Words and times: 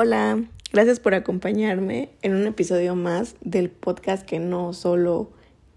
Hola, 0.00 0.44
gracias 0.70 1.00
por 1.00 1.14
acompañarme 1.14 2.10
en 2.22 2.36
un 2.36 2.46
episodio 2.46 2.94
más 2.94 3.34
del 3.40 3.68
podcast 3.68 4.24
que 4.24 4.38
no 4.38 4.72
solo 4.72 5.28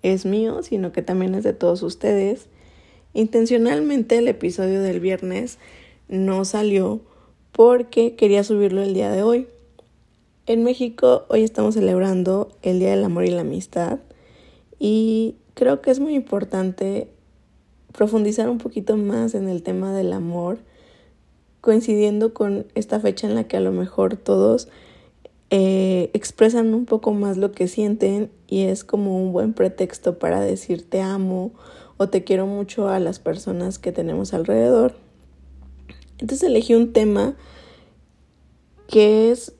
es 0.03 0.27
mío, 0.27 0.61
sino 0.61 0.91
que 0.91 1.01
también 1.01 1.33
es 1.33 1.43
de 1.43 1.53
todos 1.53 1.81
ustedes. 1.81 2.45
Intencionalmente 3.15 4.19
el 4.19 4.27
episodio 4.27 4.79
del 4.83 4.99
viernes 4.99 5.57
no 6.07 6.45
salió 6.45 7.01
porque 7.51 8.13
quería 8.15 8.43
subirlo 8.43 8.83
el 8.83 8.93
día 8.93 9.09
de 9.09 9.23
hoy. 9.23 9.47
En 10.45 10.63
México 10.63 11.25
hoy 11.27 11.41
estamos 11.41 11.73
celebrando 11.73 12.55
el 12.61 12.77
Día 12.77 12.91
del 12.91 13.03
Amor 13.03 13.25
y 13.25 13.31
la 13.31 13.41
Amistad 13.41 14.01
y 14.77 15.33
creo 15.55 15.81
que 15.81 15.89
es 15.89 15.99
muy 15.99 16.13
importante 16.13 17.07
profundizar 17.91 18.51
un 18.51 18.59
poquito 18.59 18.97
más 18.97 19.33
en 19.33 19.49
el 19.49 19.63
tema 19.63 19.95
del 19.95 20.13
amor 20.13 20.59
coincidiendo 21.61 22.33
con 22.33 22.65
esta 22.75 22.99
fecha 22.99 23.27
en 23.27 23.35
la 23.35 23.45
que 23.45 23.57
a 23.57 23.61
lo 23.61 23.71
mejor 23.71 24.17
todos 24.17 24.67
eh, 25.51 26.09
expresan 26.13 26.73
un 26.73 26.85
poco 26.85 27.13
más 27.13 27.37
lo 27.37 27.51
que 27.51 27.67
sienten 27.67 28.31
y 28.47 28.63
es 28.63 28.83
como 28.83 29.21
un 29.21 29.31
buen 29.31 29.53
pretexto 29.53 30.17
para 30.17 30.41
decir 30.41 30.89
te 30.89 31.01
amo 31.01 31.51
o 31.97 32.09
te 32.09 32.23
quiero 32.23 32.47
mucho 32.47 32.89
a 32.89 32.99
las 32.99 33.19
personas 33.19 33.77
que 33.77 33.91
tenemos 33.91 34.33
alrededor. 34.33 34.95
Entonces 36.19 36.47
elegí 36.47 36.73
un 36.73 36.93
tema 36.93 37.35
que 38.87 39.31
es 39.31 39.53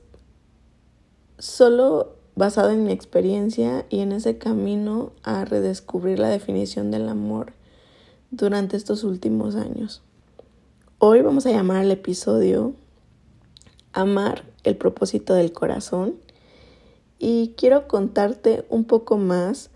solo 1.38 2.16
basado 2.34 2.70
en 2.70 2.84
mi 2.84 2.92
experiencia 2.92 3.84
y 3.90 4.00
en 4.00 4.12
ese 4.12 4.38
camino 4.38 5.12
a 5.22 5.44
redescubrir 5.44 6.18
la 6.18 6.28
definición 6.28 6.90
del 6.90 7.08
amor 7.08 7.52
durante 8.30 8.76
estos 8.76 9.04
últimos 9.04 9.56
años. 9.56 10.02
Hoy 11.04 11.20
vamos 11.20 11.46
a 11.46 11.50
llamar 11.50 11.78
al 11.78 11.90
episodio 11.90 12.74
Amar 13.92 14.44
el 14.62 14.76
propósito 14.76 15.34
del 15.34 15.52
corazón 15.52 16.14
y 17.18 17.54
quiero 17.56 17.88
contarte 17.88 18.64
un 18.68 18.84
poco 18.84 19.16
más 19.18 19.70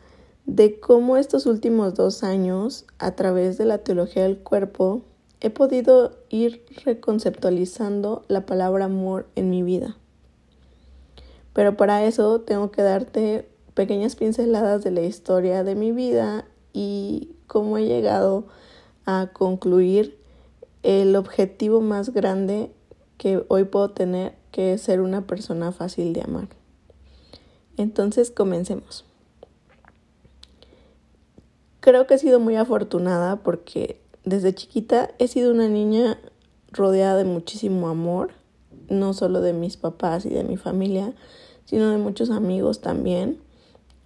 de 0.44 0.78
cómo 0.78 1.16
estos 1.16 1.46
últimos 1.46 1.94
dos 1.94 2.22
años, 2.22 2.86
a 3.00 3.16
través 3.16 3.58
de 3.58 3.64
la 3.64 3.78
teología 3.78 4.22
del 4.22 4.38
cuerpo, 4.38 5.02
he 5.40 5.50
podido 5.50 6.16
ir 6.28 6.64
reconceptualizando 6.84 8.24
la 8.28 8.46
palabra 8.46 8.84
amor 8.84 9.26
en 9.34 9.50
mi 9.50 9.64
vida. 9.64 9.96
Pero 11.54 11.76
para 11.76 12.04
eso 12.04 12.40
tengo 12.42 12.70
que 12.70 12.82
darte 12.82 13.48
pequeñas 13.74 14.14
pinceladas 14.14 14.84
de 14.84 14.92
la 14.92 15.00
historia 15.00 15.64
de 15.64 15.74
mi 15.74 15.90
vida 15.90 16.44
y 16.72 17.32
cómo 17.48 17.78
he 17.78 17.84
llegado 17.84 18.46
a 19.06 19.30
concluir 19.32 20.24
el 20.86 21.16
objetivo 21.16 21.80
más 21.80 22.10
grande 22.10 22.70
que 23.18 23.44
hoy 23.48 23.64
puedo 23.64 23.90
tener, 23.90 24.36
que 24.52 24.72
es 24.72 24.82
ser 24.82 25.00
una 25.00 25.26
persona 25.26 25.72
fácil 25.72 26.12
de 26.12 26.22
amar. 26.22 26.48
Entonces, 27.76 28.30
comencemos. 28.30 29.04
Creo 31.80 32.06
que 32.06 32.14
he 32.14 32.18
sido 32.18 32.38
muy 32.38 32.54
afortunada 32.54 33.42
porque 33.42 34.00
desde 34.24 34.54
chiquita 34.54 35.10
he 35.18 35.26
sido 35.26 35.50
una 35.50 35.68
niña 35.68 36.20
rodeada 36.70 37.16
de 37.16 37.24
muchísimo 37.24 37.88
amor, 37.88 38.34
no 38.88 39.12
solo 39.12 39.40
de 39.40 39.54
mis 39.54 39.76
papás 39.76 40.24
y 40.24 40.30
de 40.30 40.44
mi 40.44 40.56
familia, 40.56 41.14
sino 41.64 41.90
de 41.90 41.98
muchos 41.98 42.30
amigos 42.30 42.80
también. 42.80 43.40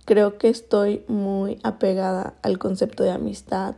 Creo 0.06 0.38
que 0.38 0.48
estoy 0.48 1.04
muy 1.08 1.58
apegada 1.62 2.38
al 2.40 2.58
concepto 2.58 3.04
de 3.04 3.10
amistad, 3.10 3.74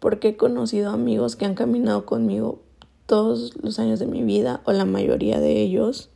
porque 0.00 0.28
he 0.28 0.36
conocido 0.36 0.90
amigos 0.90 1.36
que 1.36 1.44
han 1.44 1.54
caminado 1.54 2.04
conmigo 2.04 2.60
todos 3.06 3.54
los 3.62 3.78
años 3.78 3.98
de 4.00 4.06
mi 4.06 4.22
vida 4.22 4.62
o 4.64 4.72
la 4.72 4.84
mayoría 4.84 5.38
de 5.40 5.60
ellos 5.60 6.10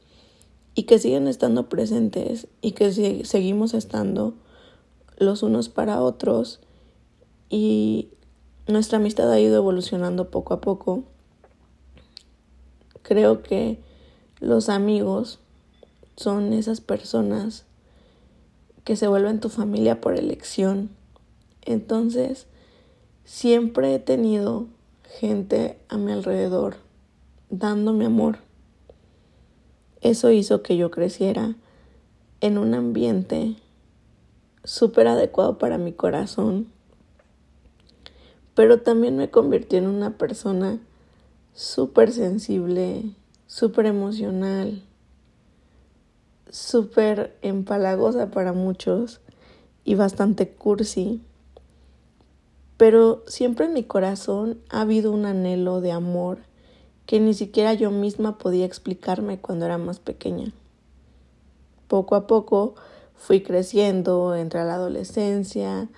y 0.74 0.84
que 0.84 0.98
siguen 0.98 1.28
estando 1.28 1.68
presentes 1.68 2.48
y 2.60 2.72
que 2.72 2.92
seguimos 3.24 3.74
estando 3.74 4.34
los 5.18 5.42
unos 5.42 5.68
para 5.68 6.02
otros 6.02 6.60
y 7.48 8.08
nuestra 8.66 8.98
amistad 8.98 9.30
ha 9.30 9.38
ido 9.38 9.56
evolucionando 9.56 10.30
poco 10.30 10.54
a 10.54 10.60
poco. 10.60 11.04
Creo 13.02 13.42
que 13.42 13.78
los 14.40 14.68
amigos 14.68 15.38
son 16.16 16.52
esas 16.52 16.80
personas 16.80 17.66
que 18.84 18.96
se 18.96 19.08
vuelven 19.08 19.40
tu 19.40 19.48
familia 19.48 20.00
por 20.00 20.16
elección. 20.16 20.90
Entonces, 21.62 22.46
Siempre 23.24 23.94
he 23.94 23.98
tenido 23.98 24.66
gente 25.18 25.78
a 25.88 25.96
mi 25.96 26.12
alrededor 26.12 26.76
dándome 27.48 28.04
amor. 28.04 28.38
Eso 30.02 30.30
hizo 30.30 30.62
que 30.62 30.76
yo 30.76 30.90
creciera 30.90 31.56
en 32.42 32.58
un 32.58 32.74
ambiente 32.74 33.56
súper 34.62 35.08
adecuado 35.08 35.56
para 35.56 35.78
mi 35.78 35.92
corazón, 35.92 36.68
pero 38.54 38.82
también 38.82 39.16
me 39.16 39.30
convirtió 39.30 39.78
en 39.78 39.86
una 39.86 40.18
persona 40.18 40.78
súper 41.54 42.12
sensible, 42.12 43.14
súper 43.46 43.86
emocional, 43.86 44.82
súper 46.50 47.38
empalagosa 47.40 48.30
para 48.30 48.52
muchos 48.52 49.22
y 49.82 49.94
bastante 49.94 50.50
cursi 50.50 51.22
pero 52.76 53.22
siempre 53.26 53.66
en 53.66 53.72
mi 53.72 53.84
corazón 53.84 54.58
ha 54.68 54.80
habido 54.80 55.12
un 55.12 55.26
anhelo 55.26 55.80
de 55.80 55.92
amor 55.92 56.38
que 57.06 57.20
ni 57.20 57.34
siquiera 57.34 57.74
yo 57.74 57.90
misma 57.90 58.38
podía 58.38 58.64
explicarme 58.64 59.38
cuando 59.38 59.66
era 59.66 59.78
más 59.78 59.98
pequeña. 59.98 60.52
Poco 61.86 62.14
a 62.14 62.26
poco 62.26 62.74
fui 63.14 63.42
creciendo, 63.42 64.34
entré 64.34 64.60
a 64.60 64.64
la 64.64 64.74
adolescencia, 64.74 65.88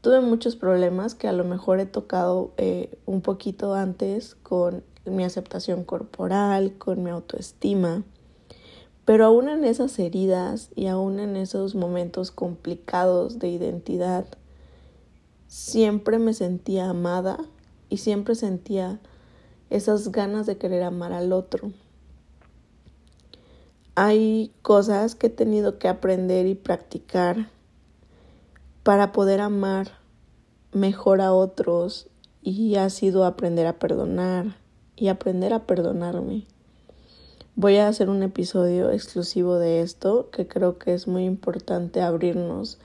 tuve 0.00 0.20
muchos 0.20 0.56
problemas 0.56 1.14
que 1.14 1.28
a 1.28 1.32
lo 1.32 1.44
mejor 1.44 1.80
he 1.80 1.86
tocado 1.86 2.52
eh, 2.56 2.98
un 3.06 3.22
poquito 3.22 3.74
antes 3.74 4.34
con 4.34 4.82
mi 5.04 5.24
aceptación 5.24 5.84
corporal, 5.84 6.74
con 6.78 7.02
mi 7.02 7.10
autoestima. 7.10 8.02
Pero 9.04 9.24
aún 9.24 9.48
en 9.48 9.64
esas 9.64 9.96
heridas 10.00 10.70
y 10.74 10.88
aún 10.88 11.20
en 11.20 11.36
esos 11.36 11.76
momentos 11.76 12.32
complicados 12.32 13.38
de 13.38 13.48
identidad, 13.48 14.26
siempre 15.56 16.18
me 16.18 16.34
sentía 16.34 16.90
amada 16.90 17.38
y 17.88 17.96
siempre 17.96 18.34
sentía 18.34 19.00
esas 19.70 20.12
ganas 20.12 20.44
de 20.44 20.58
querer 20.58 20.82
amar 20.82 21.14
al 21.14 21.32
otro. 21.32 21.72
Hay 23.94 24.52
cosas 24.60 25.14
que 25.14 25.28
he 25.28 25.30
tenido 25.30 25.78
que 25.78 25.88
aprender 25.88 26.46
y 26.46 26.56
practicar 26.56 27.48
para 28.82 29.12
poder 29.12 29.40
amar 29.40 29.92
mejor 30.74 31.22
a 31.22 31.32
otros 31.32 32.08
y 32.42 32.76
ha 32.76 32.90
sido 32.90 33.24
aprender 33.24 33.66
a 33.66 33.78
perdonar 33.78 34.58
y 34.94 35.08
aprender 35.08 35.54
a 35.54 35.64
perdonarme. 35.64 36.44
Voy 37.54 37.78
a 37.78 37.88
hacer 37.88 38.10
un 38.10 38.22
episodio 38.22 38.90
exclusivo 38.90 39.56
de 39.56 39.80
esto 39.80 40.28
que 40.30 40.46
creo 40.46 40.76
que 40.76 40.92
es 40.92 41.08
muy 41.08 41.24
importante 41.24 42.02
abrirnos 42.02 42.78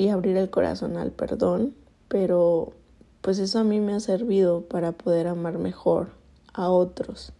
y 0.00 0.08
abrir 0.08 0.38
el 0.38 0.48
corazón 0.48 0.96
al 0.96 1.10
perdón, 1.10 1.74
pero 2.08 2.72
pues 3.20 3.38
eso 3.38 3.58
a 3.58 3.64
mí 3.64 3.80
me 3.80 3.92
ha 3.92 4.00
servido 4.00 4.62
para 4.62 4.92
poder 4.92 5.26
amar 5.26 5.58
mejor 5.58 6.08
a 6.54 6.70
otros 6.70 7.34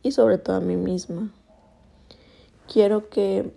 y 0.00 0.12
sobre 0.12 0.38
todo 0.38 0.54
a 0.54 0.60
mí 0.60 0.76
misma. 0.76 1.32
Quiero 2.72 3.08
que 3.08 3.52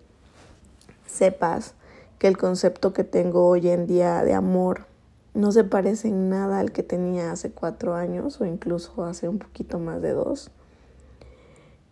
sepas 1.06 1.75
que 2.18 2.28
el 2.28 2.36
concepto 2.36 2.94
que 2.94 3.03
tengo 3.03 3.46
hoy 3.47 3.69
en 3.69 3.86
día 3.86 4.24
de 4.24 4.34
amor 4.34 4.88
no 5.36 5.52
se 5.52 5.63
parece 5.63 6.07
en 6.07 6.28
nada 6.31 6.57
al 6.57 6.72
que 6.72 6.81
tenía 6.81 7.31
hace 7.31 7.52
cuatro 7.52 7.94
años 7.94 8.42
o 8.42 8.46
incluso 8.47 9.06
hace 9.06 9.30
un 9.30 9.38
poquito 9.38 9.78
más 9.78 10.02
de 10.02 10.13
dos. 10.13 10.50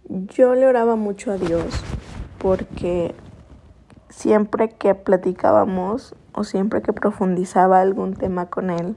Yo 0.09 0.55
le 0.55 0.65
oraba 0.65 0.95
mucho 0.95 1.31
a 1.31 1.37
Dios 1.37 1.75
porque 2.39 3.13
siempre 4.15 4.69
que 4.69 4.95
platicábamos 4.95 6.15
o 6.33 6.43
siempre 6.43 6.81
que 6.81 6.93
profundizaba 6.93 7.81
algún 7.81 8.13
tema 8.13 8.49
con 8.49 8.69
él, 8.69 8.95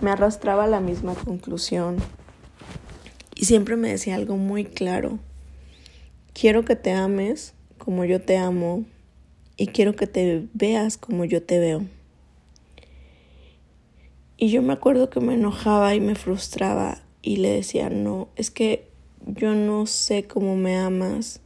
me 0.00 0.10
arrastraba 0.10 0.64
a 0.64 0.68
la 0.68 0.80
misma 0.80 1.14
conclusión 1.14 1.96
y 3.34 3.46
siempre 3.46 3.76
me 3.76 3.90
decía 3.90 4.14
algo 4.14 4.36
muy 4.36 4.64
claro. 4.64 5.18
Quiero 6.32 6.64
que 6.64 6.76
te 6.76 6.92
ames 6.92 7.54
como 7.78 8.04
yo 8.04 8.20
te 8.20 8.36
amo 8.36 8.84
y 9.56 9.68
quiero 9.68 9.96
que 9.96 10.06
te 10.06 10.46
veas 10.52 10.98
como 10.98 11.24
yo 11.24 11.42
te 11.42 11.58
veo. 11.58 11.84
Y 14.36 14.50
yo 14.50 14.60
me 14.60 14.74
acuerdo 14.74 15.08
que 15.08 15.20
me 15.20 15.34
enojaba 15.34 15.94
y 15.94 16.00
me 16.00 16.14
frustraba 16.14 16.98
y 17.22 17.36
le 17.36 17.50
decía, 17.50 17.88
no, 17.88 18.28
es 18.36 18.50
que 18.50 18.90
yo 19.24 19.54
no 19.54 19.86
sé 19.86 20.24
cómo 20.24 20.56
me 20.56 20.76
amas 20.76 21.40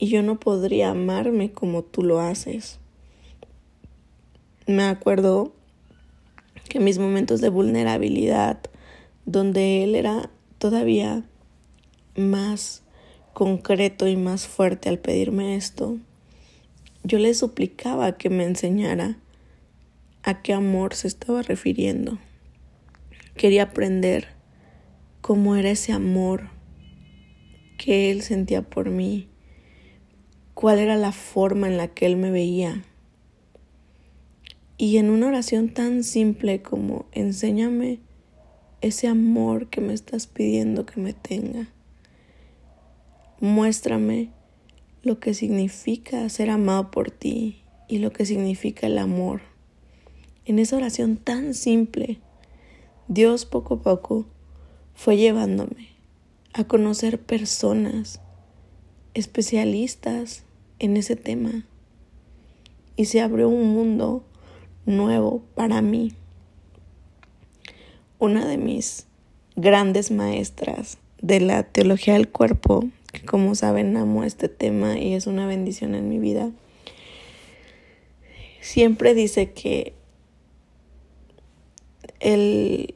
y 0.00 0.08
yo 0.08 0.22
no 0.22 0.40
podría 0.40 0.90
amarme 0.90 1.52
como 1.52 1.84
tú 1.84 2.02
lo 2.02 2.18
haces 2.18 2.80
me 4.70 4.84
acuerdo 4.84 5.52
que 6.68 6.80
mis 6.80 6.98
momentos 6.98 7.40
de 7.40 7.48
vulnerabilidad, 7.48 8.60
donde 9.26 9.82
él 9.82 9.94
era 9.94 10.30
todavía 10.58 11.24
más 12.16 12.82
concreto 13.32 14.06
y 14.06 14.16
más 14.16 14.46
fuerte 14.46 14.88
al 14.88 14.98
pedirme 14.98 15.56
esto, 15.56 15.98
yo 17.02 17.18
le 17.18 17.34
suplicaba 17.34 18.16
que 18.16 18.30
me 18.30 18.44
enseñara 18.44 19.18
a 20.22 20.42
qué 20.42 20.52
amor 20.52 20.94
se 20.94 21.08
estaba 21.08 21.42
refiriendo. 21.42 22.18
Quería 23.36 23.64
aprender 23.64 24.28
cómo 25.20 25.56
era 25.56 25.70
ese 25.70 25.92
amor 25.92 26.50
que 27.78 28.10
él 28.10 28.22
sentía 28.22 28.62
por 28.62 28.90
mí, 28.90 29.29
cuál 30.60 30.78
era 30.78 30.96
la 30.96 31.10
forma 31.10 31.68
en 31.68 31.78
la 31.78 31.88
que 31.88 32.04
él 32.04 32.18
me 32.18 32.30
veía. 32.30 32.84
Y 34.76 34.98
en 34.98 35.08
una 35.08 35.28
oración 35.28 35.72
tan 35.72 36.04
simple 36.04 36.60
como 36.60 37.06
enséñame 37.12 38.00
ese 38.82 39.08
amor 39.08 39.68
que 39.68 39.80
me 39.80 39.94
estás 39.94 40.26
pidiendo 40.26 40.84
que 40.84 41.00
me 41.00 41.14
tenga. 41.14 41.68
Muéstrame 43.40 44.32
lo 45.02 45.18
que 45.18 45.32
significa 45.32 46.28
ser 46.28 46.50
amado 46.50 46.90
por 46.90 47.10
ti 47.10 47.62
y 47.88 47.96
lo 47.96 48.12
que 48.12 48.26
significa 48.26 48.86
el 48.86 48.98
amor. 48.98 49.40
En 50.44 50.58
esa 50.58 50.76
oración 50.76 51.16
tan 51.16 51.54
simple, 51.54 52.20
Dios 53.08 53.46
poco 53.46 53.76
a 53.76 53.82
poco 53.82 54.26
fue 54.92 55.16
llevándome 55.16 55.88
a 56.52 56.64
conocer 56.64 57.18
personas 57.18 58.20
especialistas 59.14 60.44
en 60.80 60.96
ese 60.96 61.14
tema 61.14 61.64
y 62.96 63.04
se 63.04 63.20
abrió 63.20 63.48
un 63.48 63.72
mundo 63.72 64.24
nuevo 64.86 65.42
para 65.54 65.80
mí. 65.82 66.12
Una 68.18 68.46
de 68.46 68.58
mis 68.58 69.06
grandes 69.56 70.10
maestras 70.10 70.98
de 71.22 71.40
la 71.40 71.62
teología 71.62 72.14
del 72.14 72.28
cuerpo, 72.28 72.88
que 73.12 73.24
como 73.24 73.54
saben 73.54 73.96
amo 73.96 74.24
este 74.24 74.48
tema 74.48 74.98
y 74.98 75.14
es 75.14 75.26
una 75.26 75.46
bendición 75.46 75.94
en 75.94 76.08
mi 76.08 76.18
vida, 76.18 76.50
siempre 78.60 79.14
dice 79.14 79.52
que 79.52 79.94
el 82.20 82.94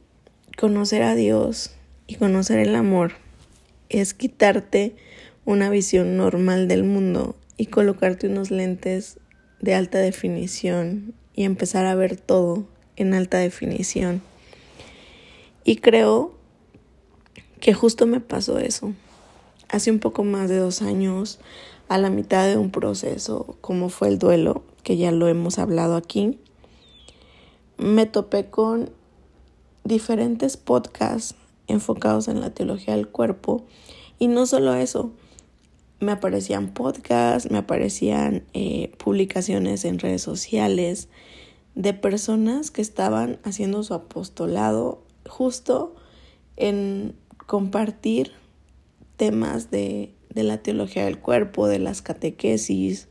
conocer 0.59 1.03
a 1.03 1.15
Dios 1.15 1.75
y 2.07 2.17
conocer 2.17 2.59
el 2.59 2.75
amor 2.75 3.13
es 3.89 4.13
quitarte 4.13 4.97
una 5.47 5.71
visión 5.71 6.17
normal 6.17 6.69
del 6.69 6.85
mundo 6.85 7.37
y 7.57 7.67
colocarte 7.67 8.29
unos 8.29 8.51
lentes 8.51 9.19
de 9.61 9.75
alta 9.75 9.99
definición 9.99 11.15
y 11.35 11.45
empezar 11.45 11.87
a 11.87 11.95
ver 11.95 12.17
todo 12.17 12.67
en 12.97 13.15
alta 13.15 13.39
definición. 13.39 14.23
Y 15.65 15.77
creo 15.77 16.35
que 17.61 17.73
justo 17.75 18.07
me 18.07 18.21
pasó 18.21 18.59
eso. 18.59 18.93
Hace 19.69 19.91
un 19.91 19.99
poco 19.99 20.25
más 20.25 20.49
de 20.49 20.59
dos 20.59 20.83
años, 20.83 21.41
a 21.89 21.99
la 21.99 22.11
mitad 22.11 22.47
de 22.47 22.57
un 22.57 22.71
proceso 22.71 23.57
como 23.61 23.89
fue 23.89 24.09
el 24.09 24.19
duelo, 24.19 24.63
que 24.83 24.97
ya 24.97 25.11
lo 25.13 25.29
hemos 25.29 25.59
hablado 25.59 25.97
aquí, 25.97 26.39
me 27.79 28.07
topé 28.07 28.47
con 28.47 28.91
diferentes 29.83 30.57
podcasts 30.57 31.35
enfocados 31.67 32.29
en 32.29 32.41
la 32.41 32.51
teología 32.51 32.95
del 32.95 33.09
cuerpo. 33.09 33.65
Y 34.19 34.29
no 34.29 34.47
solo 34.47 34.75
eso, 34.75 35.13
me 36.05 36.13
aparecían 36.13 36.73
podcasts, 36.73 37.51
me 37.51 37.59
aparecían 37.59 38.45
eh, 38.53 38.93
publicaciones 38.99 39.85
en 39.85 39.99
redes 39.99 40.23
sociales 40.23 41.09
de 41.75 41.93
personas 41.93 42.71
que 42.71 42.83
estaban 42.83 43.41
haciendo 43.43 43.83
su 43.83 43.95
apostolado 43.95 45.03
justo 45.27 45.97
en 46.57 47.17
compartir 47.47 48.33
temas 49.17 49.71
de, 49.71 50.15
de 50.31 50.45
la 50.45 50.63
teología 50.63 51.05
del 51.05 51.19
cuerpo, 51.19 51.67
de 51.67 51.79
las 51.79 52.03
catequesis. 52.03 53.09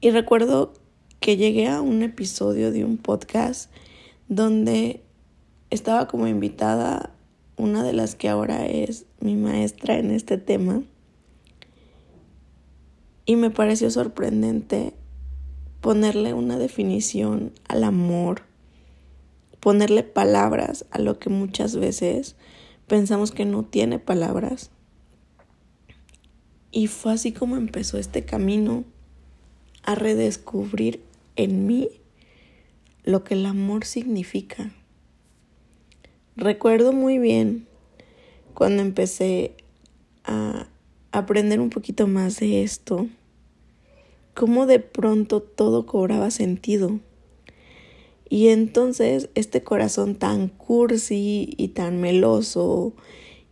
Y 0.00 0.10
recuerdo 0.10 0.72
que 1.20 1.36
llegué 1.36 1.68
a 1.68 1.80
un 1.80 2.02
episodio 2.02 2.72
de 2.72 2.84
un 2.84 2.96
podcast 2.98 3.70
donde 4.28 5.02
estaba 5.70 6.08
como 6.08 6.26
invitada 6.26 7.10
una 7.56 7.84
de 7.84 7.92
las 7.92 8.14
que 8.14 8.28
ahora 8.28 8.66
es 8.66 9.06
mi 9.20 9.36
maestra 9.36 9.96
en 9.98 10.10
este 10.10 10.38
tema 10.38 10.82
y 13.26 13.36
me 13.36 13.50
pareció 13.50 13.90
sorprendente 13.90 14.94
ponerle 15.80 16.32
una 16.32 16.58
definición 16.58 17.52
al 17.68 17.84
amor, 17.84 18.42
ponerle 19.60 20.02
palabras 20.02 20.86
a 20.90 20.98
lo 20.98 21.18
que 21.18 21.30
muchas 21.30 21.76
veces 21.76 22.36
pensamos 22.86 23.32
que 23.32 23.44
no 23.44 23.64
tiene 23.64 23.98
palabras. 23.98 24.70
Y 26.70 26.88
fue 26.88 27.12
así 27.12 27.32
como 27.32 27.56
empezó 27.56 27.98
este 27.98 28.24
camino 28.24 28.84
a 29.82 29.94
redescubrir 29.94 31.02
en 31.36 31.66
mí 31.66 31.88
lo 33.04 33.22
que 33.22 33.34
el 33.34 33.46
amor 33.46 33.84
significa. 33.84 34.72
Recuerdo 36.36 36.92
muy 36.92 37.18
bien 37.18 37.66
cuando 38.54 38.82
empecé 38.82 39.54
a 40.24 40.66
aprender 41.18 41.60
un 41.60 41.70
poquito 41.70 42.06
más 42.06 42.40
de 42.40 42.62
esto, 42.62 43.06
cómo 44.34 44.66
de 44.66 44.80
pronto 44.80 45.40
todo 45.40 45.86
cobraba 45.86 46.30
sentido. 46.30 46.98
Y 48.28 48.48
entonces 48.48 49.30
este 49.34 49.62
corazón 49.62 50.16
tan 50.16 50.48
cursi 50.48 51.54
y 51.56 51.68
tan 51.68 52.00
meloso 52.00 52.94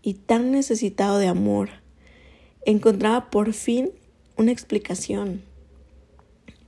y 0.03 0.15
tan 0.15 0.51
necesitado 0.51 1.19
de 1.19 1.29
amor 1.29 1.71
encontraba 2.65 3.31
por 3.31 3.53
fin 3.53 3.91
una 4.37 4.51
explicación. 4.51 5.43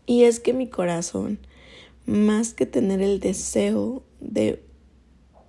Y 0.07 0.25
es 0.25 0.39
que 0.39 0.53
mi 0.53 0.69
corazón, 0.69 1.39
más 2.07 2.55
que 2.55 2.67
tener 2.67 3.01
el 3.01 3.19
deseo 3.19 4.05
de 4.21 4.63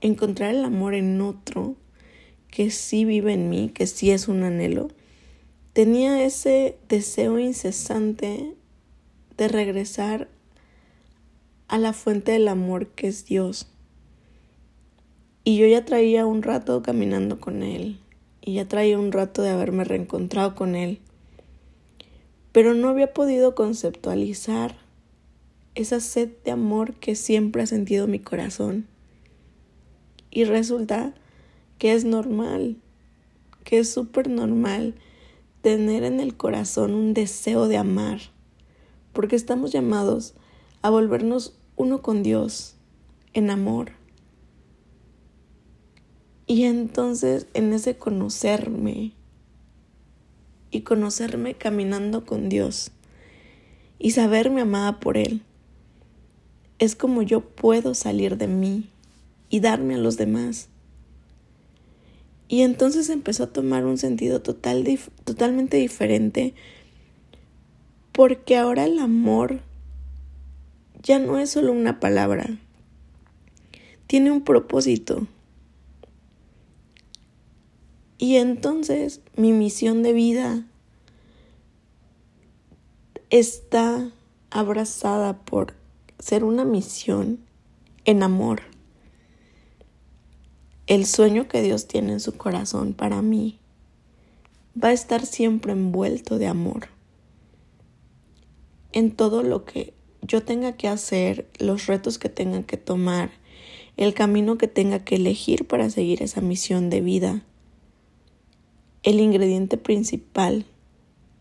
encontrar 0.02 0.56
el 0.56 0.64
amor 0.66 0.96
en 0.96 1.22
otro 1.22 1.76
que 2.50 2.72
sí 2.72 3.06
vive 3.06 3.34
en 3.34 3.50
mí, 3.50 3.70
que 3.74 3.86
sí 3.86 4.12
es 4.12 4.28
un 4.28 4.44
anhelo, 4.44 4.88
tenía 5.76 6.24
ese 6.24 6.78
deseo 6.88 7.38
incesante 7.38 8.56
de 9.36 9.48
regresar 9.50 10.30
a 11.68 11.78
la 11.78 11.92
fuente 11.92 12.32
del 12.32 12.48
amor 12.48 12.88
que 12.88 13.10
es 13.10 13.26
Dios. 13.26 13.68
Y 15.44 15.58
yo 15.58 15.68
ya 15.68 15.84
traía 15.84 16.26
un 16.26 16.44
rato 16.44 16.82
caminando 16.82 17.42
con 17.42 17.62
Él, 17.62 18.00
y 18.40 18.54
ya 18.54 18.70
traía 18.70 18.98
un 18.98 19.12
rato 19.12 19.42
de 19.42 19.50
haberme 19.50 19.84
reencontrado 19.84 20.56
con 20.56 20.76
Él, 20.76 21.00
pero 22.54 22.74
no 22.74 22.88
había 22.88 23.14
podido 23.14 23.54
conceptualizar 23.54 24.78
esa 25.76 26.00
sed 26.00 26.30
de 26.46 26.52
amor 26.52 26.94
que 26.94 27.16
siempre 27.16 27.64
ha 27.64 27.68
sentido 27.68 28.08
mi 28.08 28.20
corazón. 28.20 28.88
Y 30.32 30.46
resulta 30.46 31.14
que 31.80 31.92
es 31.92 32.06
normal, 32.06 32.78
que 33.66 33.80
es 33.80 33.92
súper 33.92 34.30
normal 34.30 34.96
tener 35.66 36.04
en 36.04 36.20
el 36.20 36.38
corazón 36.38 36.94
un 36.94 37.16
deseo 37.16 37.68
de 37.68 37.78
amar, 37.78 38.20
porque 39.14 39.36
estamos 39.36 39.72
llamados 39.72 40.36
a 40.84 40.92
volvernos 40.92 41.58
uno 41.76 42.04
con 42.04 42.22
Dios 42.22 42.76
en 43.34 43.50
amor. 43.50 43.94
Y 46.46 46.66
entonces 46.66 47.48
en 47.56 47.74
ese 47.74 47.98
conocerme 47.98 49.14
y 50.70 50.82
conocerme 50.82 51.56
caminando 51.56 52.28
con 52.28 52.48
Dios 52.48 52.92
y 53.98 54.12
saberme 54.12 54.62
amada 54.62 55.00
por 55.00 55.18
Él, 55.18 55.42
es 56.78 56.96
como 56.96 57.24
yo 57.24 57.42
puedo 57.42 57.96
salir 57.96 58.38
de 58.38 58.48
mí 58.48 58.92
y 59.50 59.62
darme 59.62 59.96
a 59.96 59.98
los 59.98 60.16
demás. 60.16 60.70
Y 62.48 62.62
entonces 62.62 63.10
empezó 63.10 63.44
a 63.44 63.54
tomar 63.54 63.86
un 63.86 63.98
sentido 63.98 64.42
total, 64.42 64.86
totalmente 65.24 65.78
diferente, 65.78 66.54
porque 68.12 68.58
ahora 68.58 68.86
el 68.86 69.00
amor 69.00 69.62
ya 71.02 71.20
no 71.20 71.40
es 71.40 71.50
solo 71.50 71.72
una 71.72 72.00
palabra, 72.00 72.58
tiene 74.08 74.32
un 74.32 74.44
propósito. 74.44 75.28
Y 78.18 78.38
entonces 78.38 79.22
mi 79.36 79.52
misión 79.52 80.04
de 80.04 80.14
vida 80.14 80.66
está 83.30 84.12
abrazada 84.52 85.40
por 85.40 85.74
ser 86.20 86.44
una 86.44 86.64
misión 86.64 87.40
en 88.06 88.24
amor 88.24 88.75
el 90.88 91.06
sueño 91.06 91.48
que 91.48 91.62
Dios 91.62 91.88
tiene 91.88 92.14
en 92.14 92.20
su 92.20 92.38
corazón 92.38 92.94
para 92.94 93.22
mí 93.22 93.60
va 94.82 94.90
a 94.90 94.94
estar 94.94 95.26
siempre 95.26 95.72
envuelto 95.72 96.38
de 96.38 96.48
amor. 96.48 96.90
En 98.92 99.12
todo 99.12 99.42
lo 99.42 99.66
que 99.66 99.94
yo 100.22 100.44
tenga 100.44 100.74
que 100.74 100.88
hacer, 100.88 101.48
los 101.60 101.88
retos 101.88 102.18
que 102.18 102.30
tenga 102.30 102.64
que 102.64 102.78
tomar, 102.78 103.32
el 103.98 104.14
camino 104.14 104.58
que 104.58 104.68
tenga 104.68 105.04
que 105.04 105.16
elegir 105.16 105.66
para 105.66 105.90
seguir 105.90 106.22
esa 106.22 106.42
misión 106.42 106.90
de 106.90 107.02
vida. 107.02 107.44
el 109.04 109.20
ingrediente 109.20 109.78
principal 109.78 110.66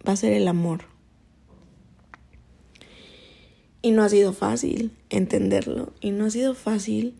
va 0.07 0.13
a 0.13 0.17
ser 0.17 0.35
el 0.35 0.49
amor. 0.49 0.85
Y 3.81 3.91
no 3.93 4.03
ha 4.03 4.09
sido 4.11 4.35
fácil 4.35 4.93
entenderlo. 5.09 5.93
Y 6.01 6.11
no 6.11 6.27
ha 6.27 6.31
sido 6.31 6.55
fácil 6.55 7.15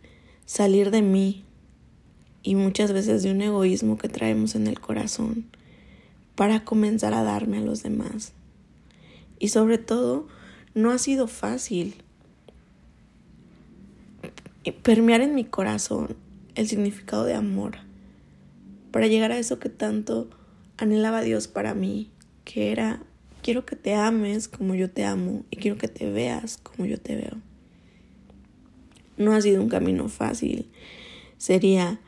salir 0.45 0.91
de 0.91 1.01
mí 1.01 1.45
y 2.45 2.55
muchas 2.55 2.93
veces 2.93 3.25
de 3.25 3.33
un 3.33 3.43
egoísmo 3.43 3.99
que 3.99 4.09
traemos 4.09 4.55
en 4.55 4.69
el 4.69 4.79
corazón 4.79 5.47
para 6.37 6.65
comenzar 6.65 7.15
a 7.15 7.25
darme 7.25 7.59
a 7.59 7.63
los 7.63 7.83
demás. 7.83 8.35
Y 9.41 9.49
sobre 9.49 9.79
todo, 9.79 10.29
no 10.75 10.93
ha 10.93 10.99
sido 10.99 11.27
fácil 11.27 11.97
permear 14.83 15.23
en 15.23 15.35
mi 15.35 15.45
corazón 15.45 16.17
el 16.55 16.69
significado 16.69 17.25
de 17.25 17.35
amor 17.35 17.79
para 18.91 19.07
llegar 19.07 19.33
a 19.33 19.39
eso 19.39 19.59
que 19.59 19.71
tanto 19.71 20.29
anhelaba 20.77 21.23
Dios 21.23 21.49
para 21.49 21.75
mí, 21.75 22.11
que 22.45 22.71
era 22.71 23.03
quiero 23.43 23.65
que 23.65 23.77
te 23.77 23.95
ames 23.95 24.49
como 24.49 24.75
yo 24.75 24.91
te 24.91 25.05
amo 25.05 25.45
y 25.51 25.57
quiero 25.57 25.79
que 25.79 25.89
te 25.89 26.11
veas 26.11 26.59
como 26.59 26.87
yo 26.87 26.99
te 26.99 27.17
veo. 27.17 27.39
No 29.17 29.33
ha 29.33 29.41
sido 29.41 29.63
un 29.63 29.69
camino 29.69 30.09
fácil. 30.09 30.69
Sería 31.39 32.01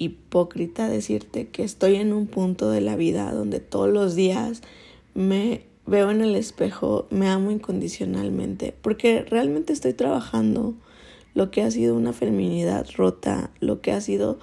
hipócrita 0.00 0.88
decirte 0.88 1.48
que 1.48 1.62
estoy 1.62 1.96
en 1.96 2.14
un 2.14 2.26
punto 2.26 2.70
de 2.70 2.80
la 2.80 2.96
vida 2.96 3.32
donde 3.32 3.60
todos 3.60 3.90
los 3.90 4.14
días 4.14 4.62
me 5.14 5.66
veo 5.86 6.10
en 6.10 6.22
el 6.22 6.36
espejo, 6.36 7.06
me 7.10 7.28
amo 7.28 7.50
incondicionalmente, 7.50 8.74
porque 8.80 9.22
realmente 9.22 9.74
estoy 9.74 9.92
trabajando 9.92 10.74
lo 11.34 11.50
que 11.50 11.62
ha 11.62 11.70
sido 11.70 11.94
una 11.96 12.14
feminidad 12.14 12.86
rota, 12.96 13.50
lo 13.60 13.82
que 13.82 13.92
ha 13.92 14.00
sido 14.00 14.38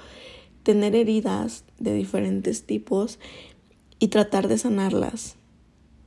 tener 0.62 0.96
heridas 0.96 1.64
de 1.80 1.96
diferentes 1.96 2.64
tipos 2.64 3.18
y 3.98 4.10
tratar 4.10 4.48
de 4.48 4.60
sanarlas. 4.60 5.38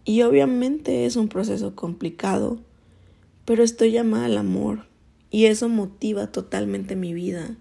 Y 0.04 0.22
obviamente 0.22 1.06
es 1.06 1.16
un 1.16 1.28
proceso 1.28 1.74
complicado, 1.74 2.60
pero 3.44 3.64
estoy 3.64 3.90
llamada 3.90 4.26
al 4.26 4.38
amor 4.38 4.86
y 5.30 5.46
eso 5.46 5.68
motiva 5.68 6.28
totalmente 6.28 6.94
mi 6.94 7.14
vida. 7.14 7.56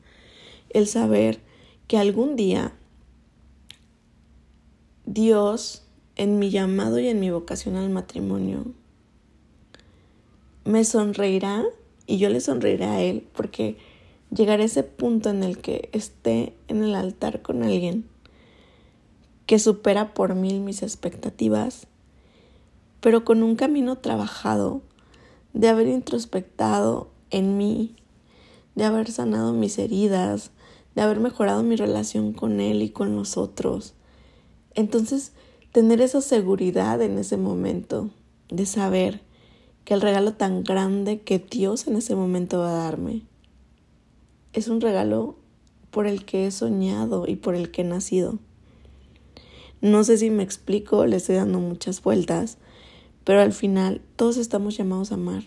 El 0.70 0.86
saber 0.86 1.49
que 1.90 1.98
algún 1.98 2.36
día 2.36 2.72
Dios, 5.08 5.82
en 6.16 6.38
mi 6.38 6.52
llamado 6.52 7.00
y 7.00 7.08
en 7.08 7.20
mi 7.20 7.32
vocación 7.32 7.78
al 7.78 7.90
matrimonio, 7.90 8.64
me 10.66 10.86
sonreirá 10.86 11.66
y 12.06 12.20
yo 12.20 12.30
le 12.30 12.42
sonreiré 12.42 12.86
a 12.86 13.02
Él 13.02 13.28
porque 13.34 13.76
llegaré 14.30 14.62
a 14.64 14.66
ese 14.68 14.84
punto 14.84 15.32
en 15.32 15.42
el 15.44 15.58
que 15.58 15.90
esté 15.92 16.54
en 16.68 16.84
el 16.84 16.94
altar 16.94 17.42
con 17.42 17.64
alguien 17.64 18.06
que 19.48 19.58
supera 19.58 20.14
por 20.14 20.36
mil 20.36 20.60
mis 20.60 20.84
expectativas, 20.84 21.88
pero 23.02 23.26
con 23.26 23.42
un 23.42 23.56
camino 23.56 23.96
trabajado 23.96 24.84
de 25.54 25.70
haber 25.70 25.88
introspectado 25.88 27.10
en 27.32 27.58
mí, 27.58 27.96
de 28.76 28.84
haber 28.84 29.10
sanado 29.10 29.54
mis 29.54 29.80
heridas, 29.80 30.52
de 30.96 31.02
haber 31.02 31.20
mejorado 31.20 31.64
mi 31.64 31.76
relación 31.76 32.34
con 32.34 32.60
Él 32.60 32.82
y 32.82 32.90
con 32.90 33.16
los 33.16 33.38
otros. 33.38 33.94
Entonces, 34.76 35.34
tener 35.72 36.02
esa 36.02 36.22
seguridad 36.22 37.02
en 37.02 37.18
ese 37.18 37.38
momento, 37.38 38.10
de 38.50 38.66
saber 38.66 39.22
que 39.86 39.94
el 39.94 40.02
regalo 40.02 40.34
tan 40.34 40.64
grande 40.64 41.22
que 41.22 41.40
Dios 41.40 41.88
en 41.88 41.96
ese 41.96 42.16
momento 42.16 42.60
va 42.60 42.70
a 42.72 42.84
darme, 42.84 43.24
es 44.54 44.68
un 44.68 44.82
regalo 44.82 45.36
por 45.92 46.08
el 46.08 46.26
que 46.26 46.48
he 46.48 46.52
soñado 46.52 47.26
y 47.28 47.36
por 47.36 47.56
el 47.56 47.72
que 47.72 47.82
he 47.82 47.86
nacido. 47.86 48.40
No 49.82 50.04
sé 50.04 50.18
si 50.18 50.30
me 50.30 50.44
explico, 50.44 51.06
le 51.06 51.16
estoy 51.18 51.36
dando 51.36 51.60
muchas 51.60 52.04
vueltas, 52.04 52.58
pero 53.24 53.42
al 53.42 53.54
final 53.54 54.02
todos 54.16 54.38
estamos 54.38 54.76
llamados 54.76 55.12
a 55.12 55.16
amar. 55.16 55.44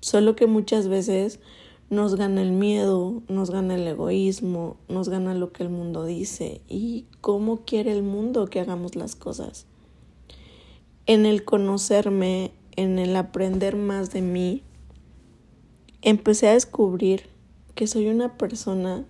Solo 0.00 0.36
que 0.36 0.46
muchas 0.46 0.88
veces 0.88 1.40
nos 1.90 2.16
gana 2.16 2.42
el 2.42 2.52
miedo, 2.52 3.22
nos 3.28 3.50
gana 3.50 3.74
el 3.74 3.86
egoísmo, 3.86 4.76
nos 4.88 5.08
gana 5.08 5.34
lo 5.34 5.52
que 5.52 5.62
el 5.62 5.70
mundo 5.70 6.04
dice 6.04 6.60
y 6.68 7.06
cómo 7.20 7.64
quiere 7.64 7.92
el 7.92 8.02
mundo 8.02 8.46
que 8.46 8.60
hagamos 8.60 8.94
las 8.94 9.16
cosas. 9.16 9.66
En 11.06 11.24
el 11.24 11.44
conocerme, 11.44 12.52
en 12.76 12.98
el 12.98 13.16
aprender 13.16 13.76
más 13.76 14.10
de 14.10 14.20
mí, 14.20 14.62
empecé 16.02 16.48
a 16.48 16.52
descubrir 16.52 17.30
que 17.74 17.86
soy 17.86 18.08
una 18.08 18.36
persona 18.36 19.06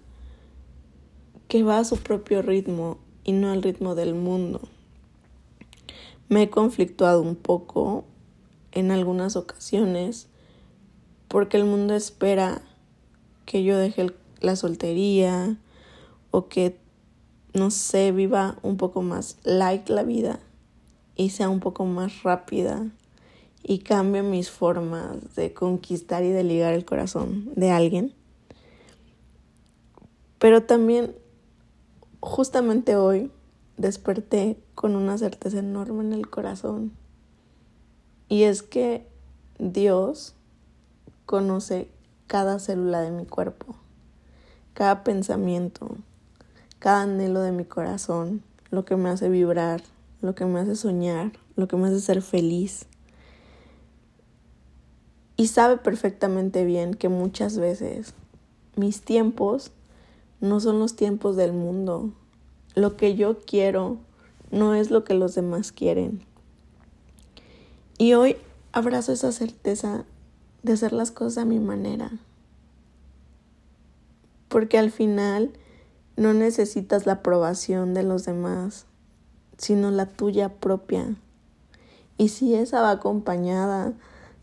que 1.48 1.64
va 1.64 1.78
a 1.78 1.84
su 1.84 1.96
propio 1.96 2.42
ritmo 2.42 2.98
y 3.24 3.32
no 3.32 3.50
al 3.50 3.62
ritmo 3.62 3.96
del 3.96 4.14
mundo. 4.14 4.60
Me 6.28 6.44
he 6.44 6.50
conflictuado 6.50 7.22
un 7.22 7.34
poco 7.34 8.04
en 8.70 8.92
algunas 8.92 9.34
ocasiones 9.34 10.28
porque 11.26 11.56
el 11.56 11.64
mundo 11.64 11.94
espera 11.94 12.62
que 13.48 13.64
yo 13.64 13.78
deje 13.78 14.14
la 14.40 14.56
soltería 14.56 15.56
o 16.30 16.48
que, 16.48 16.78
no 17.54 17.70
sé, 17.70 18.12
viva 18.12 18.58
un 18.60 18.76
poco 18.76 19.00
más 19.00 19.38
like 19.42 19.90
la 19.90 20.02
vida 20.02 20.38
y 21.16 21.30
sea 21.30 21.48
un 21.48 21.58
poco 21.58 21.86
más 21.86 22.22
rápida 22.24 22.86
y 23.62 23.78
cambie 23.78 24.22
mis 24.22 24.50
formas 24.50 25.34
de 25.34 25.54
conquistar 25.54 26.24
y 26.24 26.28
de 26.28 26.44
ligar 26.44 26.74
el 26.74 26.84
corazón 26.84 27.50
de 27.56 27.70
alguien. 27.70 28.12
Pero 30.38 30.64
también, 30.64 31.16
justamente 32.20 32.96
hoy, 32.96 33.30
desperté 33.78 34.58
con 34.74 34.94
una 34.94 35.16
certeza 35.16 35.60
enorme 35.60 36.04
en 36.04 36.12
el 36.12 36.28
corazón. 36.28 36.92
Y 38.28 38.42
es 38.42 38.62
que 38.62 39.06
Dios 39.58 40.34
conoce 41.24 41.88
cada 42.28 42.60
célula 42.60 43.00
de 43.00 43.10
mi 43.10 43.26
cuerpo, 43.26 43.74
cada 44.74 45.02
pensamiento, 45.02 45.96
cada 46.78 47.02
anhelo 47.02 47.40
de 47.40 47.50
mi 47.50 47.64
corazón, 47.64 48.42
lo 48.70 48.84
que 48.84 48.96
me 48.96 49.08
hace 49.08 49.28
vibrar, 49.28 49.82
lo 50.20 50.34
que 50.34 50.44
me 50.44 50.60
hace 50.60 50.76
soñar, 50.76 51.32
lo 51.56 51.66
que 51.66 51.76
me 51.76 51.88
hace 51.88 52.00
ser 52.00 52.22
feliz. 52.22 52.86
Y 55.36 55.46
sabe 55.46 55.78
perfectamente 55.78 56.64
bien 56.64 56.94
que 56.94 57.08
muchas 57.08 57.58
veces 57.58 58.12
mis 58.76 59.02
tiempos 59.02 59.72
no 60.40 60.60
son 60.60 60.78
los 60.78 60.96
tiempos 60.96 61.34
del 61.36 61.52
mundo. 61.52 62.12
Lo 62.74 62.96
que 62.96 63.16
yo 63.16 63.38
quiero 63.40 63.98
no 64.50 64.74
es 64.74 64.90
lo 64.90 65.02
que 65.02 65.14
los 65.14 65.34
demás 65.34 65.72
quieren. 65.72 66.22
Y 67.96 68.12
hoy 68.14 68.36
abrazo 68.72 69.12
esa 69.12 69.32
certeza 69.32 70.04
de 70.62 70.72
hacer 70.72 70.92
las 70.92 71.10
cosas 71.10 71.38
a 71.38 71.44
mi 71.44 71.58
manera. 71.58 72.10
Porque 74.48 74.78
al 74.78 74.90
final 74.90 75.52
no 76.16 76.34
necesitas 76.34 77.06
la 77.06 77.14
aprobación 77.14 77.94
de 77.94 78.02
los 78.02 78.24
demás, 78.24 78.86
sino 79.56 79.90
la 79.90 80.06
tuya 80.06 80.48
propia. 80.48 81.16
Y 82.16 82.28
si 82.28 82.54
esa 82.54 82.80
va 82.80 82.90
acompañada 82.90 83.92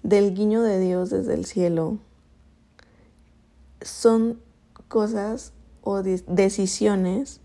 del 0.03 0.33
guiño 0.33 0.61
de 0.61 0.79
Dios 0.79 1.09
desde 1.09 1.33
el 1.33 1.45
cielo, 1.45 1.97
son 3.81 4.39
cosas 4.87 5.51
o 5.81 6.01
decisiones 6.01 7.41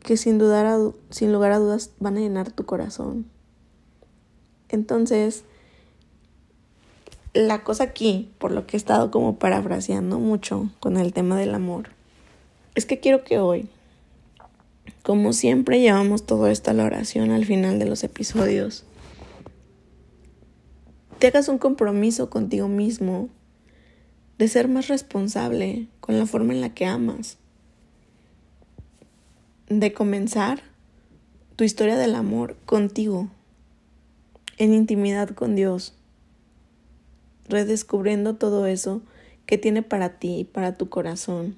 que 0.00 0.16
sin, 0.16 0.38
dudar 0.38 0.92
sin 1.10 1.32
lugar 1.32 1.52
a 1.52 1.58
dudas 1.58 1.90
van 1.98 2.16
a 2.16 2.20
llenar 2.20 2.50
tu 2.52 2.64
corazón. 2.64 3.26
Entonces, 4.68 5.44
la 7.36 7.62
cosa 7.62 7.84
aquí, 7.84 8.30
por 8.38 8.50
lo 8.50 8.66
que 8.66 8.76
he 8.76 8.78
estado 8.78 9.10
como 9.10 9.38
parafraseando 9.38 10.18
mucho 10.18 10.70
con 10.80 10.96
el 10.96 11.12
tema 11.12 11.38
del 11.38 11.54
amor, 11.54 11.90
es 12.74 12.86
que 12.86 12.98
quiero 12.98 13.24
que 13.24 13.38
hoy, 13.38 13.68
como 15.02 15.34
siempre 15.34 15.80
llevamos 15.80 16.24
todo 16.24 16.46
esto 16.48 16.70
a 16.70 16.74
la 16.74 16.84
oración 16.84 17.30
al 17.30 17.44
final 17.44 17.78
de 17.78 17.84
los 17.84 18.02
episodios, 18.04 18.84
te 21.18 21.26
hagas 21.26 21.48
un 21.48 21.58
compromiso 21.58 22.30
contigo 22.30 22.68
mismo 22.68 23.28
de 24.38 24.48
ser 24.48 24.68
más 24.68 24.88
responsable 24.88 25.88
con 26.00 26.18
la 26.18 26.26
forma 26.26 26.54
en 26.54 26.62
la 26.62 26.72
que 26.74 26.86
amas, 26.86 27.36
de 29.68 29.92
comenzar 29.92 30.62
tu 31.56 31.64
historia 31.64 31.96
del 31.96 32.14
amor 32.14 32.56
contigo, 32.64 33.28
en 34.58 34.72
intimidad 34.72 35.30
con 35.30 35.54
Dios 35.54 35.95
redescubriendo 37.48 38.36
todo 38.36 38.66
eso 38.66 39.02
que 39.46 39.58
tiene 39.58 39.82
para 39.82 40.18
ti 40.18 40.40
y 40.40 40.44
para 40.44 40.76
tu 40.76 40.88
corazón. 40.88 41.56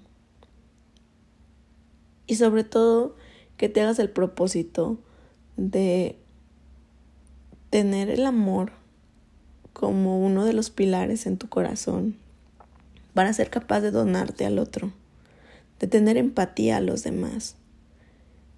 Y 2.26 2.36
sobre 2.36 2.64
todo 2.64 3.16
que 3.56 3.68
te 3.68 3.80
hagas 3.80 3.98
el 3.98 4.10
propósito 4.10 4.98
de 5.56 6.16
tener 7.70 8.10
el 8.10 8.24
amor 8.26 8.72
como 9.72 10.24
uno 10.24 10.44
de 10.44 10.52
los 10.52 10.70
pilares 10.70 11.26
en 11.26 11.36
tu 11.36 11.48
corazón 11.48 12.16
para 13.14 13.32
ser 13.32 13.50
capaz 13.50 13.80
de 13.80 13.90
donarte 13.90 14.46
al 14.46 14.58
otro, 14.58 14.92
de 15.80 15.86
tener 15.86 16.16
empatía 16.16 16.76
a 16.76 16.80
los 16.80 17.02
demás, 17.02 17.56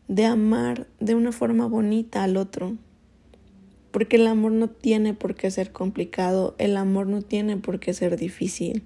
de 0.09 0.27
amar 0.27 0.87
de 0.99 1.15
una 1.15 1.33
forma 1.33 1.67
bonita 1.67 2.25
al 2.25 2.37
otro. 2.37 2.77
Porque 3.91 4.17
el 4.17 4.27
amor 4.27 4.53
no 4.53 4.69
tiene 4.69 5.15
por 5.15 5.35
qué 5.35 5.51
ser 5.51 5.73
complicado, 5.73 6.55
el 6.59 6.77
amor 6.77 7.07
no 7.07 7.23
tiene 7.23 7.57
por 7.57 7.81
qué 7.81 7.93
ser 7.93 8.17
difícil. 8.17 8.85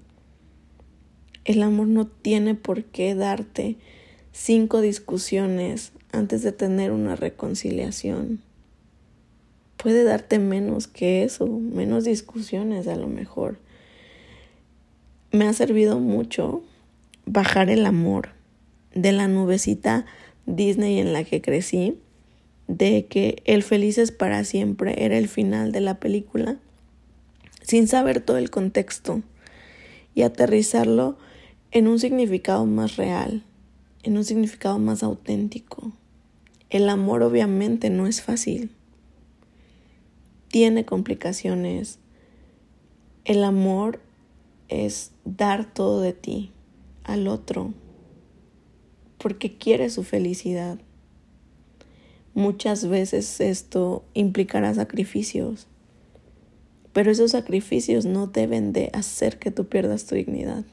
El 1.43 1.61
amor 1.61 1.87
no 1.87 2.07
tiene 2.07 2.55
por 2.55 2.85
qué 2.85 3.13
darte 3.13 3.77
cinco 4.31 4.81
discusiones 4.81 5.91
antes 6.11 6.41
de 6.41 6.51
tener 6.51 6.91
una 6.91 7.15
reconciliación. 7.15 8.41
Puede 9.77 10.03
darte 10.03 10.39
menos 10.39 10.87
que 10.87 11.23
eso, 11.23 11.47
menos 11.47 12.05
discusiones 12.05 12.87
a 12.87 12.95
lo 12.95 13.07
mejor. 13.07 13.59
Me 15.31 15.45
ha 15.45 15.53
servido 15.53 15.99
mucho 15.99 16.63
bajar 17.25 17.69
el 17.69 17.85
amor 17.85 18.29
de 18.95 19.11
la 19.11 19.27
nubecita 19.27 20.05
Disney 20.45 20.99
en 20.99 21.13
la 21.13 21.23
que 21.23 21.41
crecí 21.41 21.99
de 22.67 23.05
que 23.05 23.41
el 23.45 23.63
felices 23.63 24.11
para 24.11 24.43
siempre 24.43 25.05
era 25.05 25.17
el 25.17 25.27
final 25.27 25.71
de 25.71 25.81
la 25.81 25.99
película, 25.99 26.57
sin 27.61 27.87
saber 27.87 28.21
todo 28.21 28.37
el 28.37 28.49
contexto 28.49 29.21
y 30.13 30.23
aterrizarlo 30.23 31.17
en 31.71 31.87
un 31.87 31.99
significado 31.99 32.65
más 32.65 32.95
real, 32.95 33.43
en 34.03 34.17
un 34.17 34.23
significado 34.23 34.79
más 34.79 35.03
auténtico. 35.03 35.91
El 36.69 36.89
amor 36.89 37.23
obviamente 37.23 37.89
no 37.89 38.07
es 38.07 38.21
fácil, 38.21 38.71
tiene 40.47 40.85
complicaciones. 40.85 41.99
El 43.25 43.43
amor 43.43 43.99
es 44.69 45.11
dar 45.25 45.73
todo 45.73 46.01
de 46.01 46.13
ti 46.13 46.51
al 47.03 47.27
otro 47.27 47.73
porque 49.17 49.57
quiere 49.57 49.89
su 49.89 50.03
felicidad. 50.03 50.79
Muchas 52.35 52.89
veces 52.89 53.39
esto 53.39 54.03
implicará 54.13 54.73
sacrificios, 54.73 55.67
pero 56.91 57.09
esos 57.09 57.31
sacrificios 57.31 58.05
no 58.05 58.27
deben 58.27 58.73
de 58.73 58.89
hacer 58.91 59.39
que 59.39 59.51
tú 59.51 59.67
pierdas 59.67 60.05
tu 60.05 60.15
dignidad, 60.15 60.65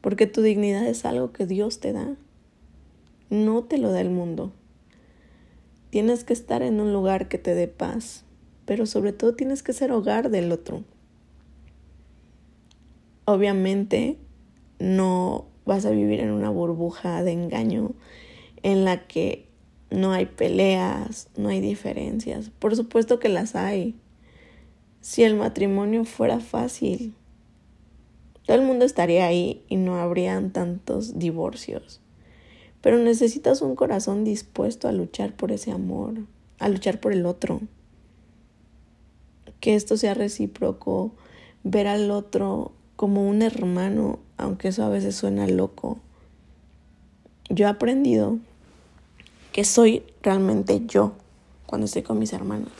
porque 0.00 0.26
tu 0.26 0.40
dignidad 0.40 0.86
es 0.86 1.04
algo 1.04 1.30
que 1.30 1.44
Dios 1.44 1.78
te 1.78 1.92
da, 1.92 2.16
no 3.28 3.64
te 3.64 3.76
lo 3.76 3.92
da 3.92 4.00
el 4.00 4.08
mundo. 4.08 4.50
Tienes 5.90 6.24
que 6.24 6.32
estar 6.32 6.62
en 6.62 6.80
un 6.80 6.94
lugar 6.94 7.28
que 7.28 7.36
te 7.36 7.54
dé 7.54 7.68
paz, 7.68 8.24
pero 8.64 8.86
sobre 8.86 9.12
todo 9.12 9.34
tienes 9.34 9.62
que 9.62 9.74
ser 9.74 9.92
hogar 9.92 10.30
del 10.30 10.50
otro. 10.52 10.84
Obviamente 13.26 14.16
no 14.78 15.44
vas 15.66 15.84
a 15.84 15.90
vivir 15.90 16.20
en 16.20 16.30
una 16.30 16.48
burbuja 16.48 17.22
de 17.22 17.32
engaño 17.32 17.92
en 18.62 18.86
la 18.86 19.06
que 19.06 19.51
no 19.92 20.12
hay 20.12 20.26
peleas, 20.26 21.28
no 21.36 21.48
hay 21.48 21.60
diferencias. 21.60 22.50
Por 22.58 22.74
supuesto 22.76 23.18
que 23.18 23.28
las 23.28 23.54
hay. 23.54 23.94
Si 25.00 25.22
el 25.22 25.34
matrimonio 25.34 26.04
fuera 26.04 26.40
fácil, 26.40 27.14
todo 28.46 28.56
el 28.56 28.66
mundo 28.66 28.84
estaría 28.84 29.26
ahí 29.26 29.64
y 29.68 29.76
no 29.76 29.96
habrían 29.96 30.50
tantos 30.50 31.18
divorcios. 31.18 32.00
Pero 32.80 32.98
necesitas 32.98 33.62
un 33.62 33.76
corazón 33.76 34.24
dispuesto 34.24 34.88
a 34.88 34.92
luchar 34.92 35.34
por 35.34 35.52
ese 35.52 35.70
amor, 35.70 36.26
a 36.58 36.68
luchar 36.68 37.00
por 37.00 37.12
el 37.12 37.26
otro. 37.26 37.60
Que 39.60 39.74
esto 39.74 39.96
sea 39.96 40.14
recíproco, 40.14 41.12
ver 41.62 41.86
al 41.86 42.10
otro 42.10 42.72
como 42.96 43.28
un 43.28 43.42
hermano, 43.42 44.18
aunque 44.36 44.68
eso 44.68 44.84
a 44.84 44.88
veces 44.88 45.14
suena 45.14 45.46
loco. 45.46 45.98
Yo 47.48 47.66
he 47.66 47.68
aprendido 47.68 48.38
que 49.52 49.64
soy 49.64 50.02
realmente 50.22 50.82
yo 50.86 51.12
cuando 51.66 51.84
estoy 51.84 52.02
con 52.02 52.18
mis 52.18 52.32
hermanos. 52.32 52.72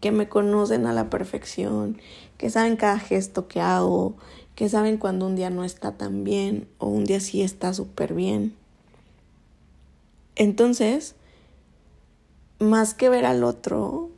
Que 0.00 0.12
me 0.12 0.28
conocen 0.28 0.86
a 0.86 0.92
la 0.92 1.10
perfección, 1.10 2.00
que 2.38 2.50
saben 2.50 2.76
cada 2.76 2.98
gesto 2.98 3.48
que 3.48 3.60
hago, 3.60 4.14
que 4.54 4.68
saben 4.68 4.96
cuando 4.96 5.26
un 5.26 5.36
día 5.36 5.50
no 5.50 5.64
está 5.64 5.92
tan 5.92 6.24
bien 6.24 6.68
o 6.78 6.86
un 6.86 7.04
día 7.04 7.20
sí 7.20 7.42
está 7.42 7.74
súper 7.74 8.14
bien. 8.14 8.54
Entonces, 10.36 11.14
más 12.58 12.94
que 12.94 13.08
ver 13.08 13.26
al 13.26 13.44
otro 13.44 14.10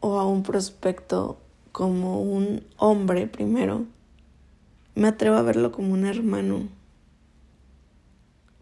o 0.00 0.18
a 0.18 0.26
un 0.26 0.42
prospecto 0.42 1.38
como 1.72 2.22
un 2.22 2.64
hombre 2.78 3.26
primero, 3.26 3.84
me 4.94 5.08
atrevo 5.08 5.36
a 5.36 5.42
verlo 5.42 5.72
como 5.72 5.92
un 5.92 6.06
hermano, 6.06 6.68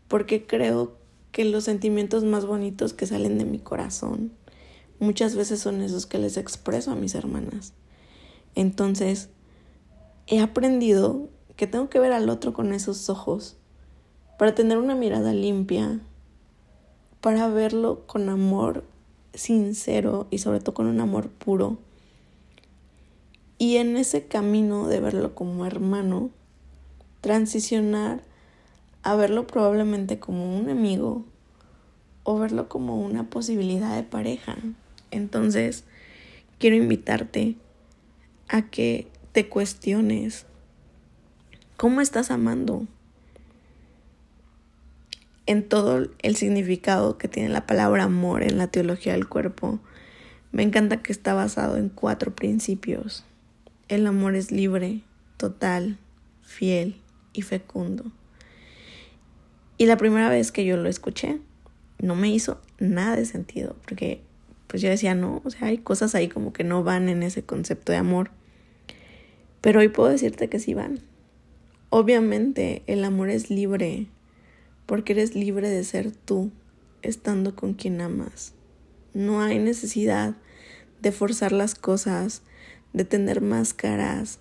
porque 0.09 0.47
creo 0.47 1.04
que 1.35 1.45
los 1.45 1.65
sentimientos 1.65 2.23
más 2.23 2.47
bonitos 2.47 2.95
que 2.95 3.09
salen 3.09 3.39
de 3.39 3.45
mi 3.45 3.59
corazón 3.59 4.31
muchas 5.01 5.35
veces 5.35 5.59
son 5.59 5.83
esos 5.83 6.07
que 6.07 6.19
les 6.19 6.37
expreso 6.37 6.93
a 6.93 6.95
mis 6.95 7.17
hermanas. 7.17 7.73
Entonces, 8.55 9.31
he 10.29 10.39
aprendido 10.39 11.29
que 11.57 11.67
tengo 11.67 11.91
que 11.91 11.99
ver 11.99 12.13
al 12.13 12.31
otro 12.31 12.55
con 12.55 12.73
esos 12.73 13.11
ojos 13.11 13.57
para 14.39 14.55
tener 14.55 14.79
una 14.79 14.95
mirada 14.95 15.33
limpia, 15.33 15.99
para 17.21 17.49
verlo 17.49 18.07
con 18.07 18.29
amor 18.29 18.85
sincero 19.35 20.29
y 20.31 20.39
sobre 20.39 20.61
todo 20.61 20.75
con 20.75 20.87
un 20.87 21.01
amor 21.01 21.31
puro. 21.31 21.79
Y 23.59 23.79
en 23.79 23.97
ese 23.97 24.29
camino 24.29 24.87
de 24.87 25.01
verlo 25.01 25.35
como 25.35 25.67
hermano, 25.67 26.31
transicionar 27.23 28.23
a 29.05 29.15
verlo 29.15 29.47
probablemente 29.47 30.19
como 30.19 30.59
un 30.59 30.71
amigo 30.71 31.25
o 32.25 32.39
verlo 32.39 32.69
como 32.69 33.01
una 33.01 33.29
posibilidad 33.29 33.95
de 33.95 34.03
pareja. 34.03 34.57
Entonces, 35.11 35.85
quiero 36.59 36.77
invitarte 36.77 37.57
a 38.49 38.63
que 38.63 39.07
te 39.33 39.49
cuestiones 39.49 40.47
cómo 41.77 42.01
estás 42.01 42.31
amando 42.31 42.87
en 45.47 45.69
todo 45.69 46.09
el 46.23 46.37
significado 46.37 47.19
que 47.19 47.29
tiene 47.29 47.51
la 47.51 47.67
palabra 47.67 48.05
amor 48.05 48.43
en 48.43 48.57
la 48.57 48.69
teología 48.69 49.13
del 49.13 49.29
cuerpo. 49.29 49.81
Me 50.51 50.63
encanta 50.63 51.03
que 51.03 51.13
está 51.13 51.35
basado 51.35 51.77
en 51.77 51.91
cuatro 51.91 52.35
principios. 52.35 53.27
El 53.89 54.07
amor 54.07 54.35
es 54.35 54.51
libre, 54.51 55.03
total, 55.37 55.99
fiel 56.41 56.97
y 57.35 57.43
fecundo. 57.43 58.11
Y 59.77 59.87
la 59.87 59.97
primera 59.97 60.29
vez 60.29 60.53
que 60.53 60.65
yo 60.65 60.77
lo 60.77 60.89
escuché, 60.89 61.41
no 61.99 62.15
me 62.15 62.29
hizo 62.29 62.61
nada 62.79 63.17
de 63.17 63.25
sentido, 63.25 63.77
porque 63.85 64.23
pues 64.69 64.83
yo 64.83 64.89
decía, 64.89 65.15
no, 65.15 65.43
o 65.45 65.51
sea, 65.51 65.69
hay 65.69 65.79
cosas 65.79 66.15
ahí 66.15 66.29
como 66.29 66.53
que 66.53 66.65
no 66.65 66.85
van 66.85 67.09
en 67.09 67.23
ese 67.23 67.43
concepto 67.43 67.93
de 67.93 67.99
amor. 67.99 68.31
Pero 69.61 69.81
hoy 69.81 69.89
puedo 69.89 70.11
decirte 70.11 70.49
que 70.49 70.59
sí 70.59 70.75
van. 70.75 71.01
Obviamente 71.91 72.83
el 72.87 73.05
amor 73.05 73.31
es 73.31 73.51
libre, 73.51 74.07
porque 74.87 75.13
eres 75.13 75.35
libre 75.35 75.69
de 75.69 75.85
ser 75.85 76.13
tú, 76.13 76.51
estando 77.03 77.55
con 77.55 77.75
quien 77.75 78.01
amas. 78.01 78.53
No 79.13 79.43
hay 79.43 79.59
necesidad 79.59 80.35
de 81.01 81.13
forzar 81.13 81.53
las 81.53 81.75
cosas, 81.75 82.43
de 82.93 83.05
tener 83.05 83.41
máscaras, 83.41 84.39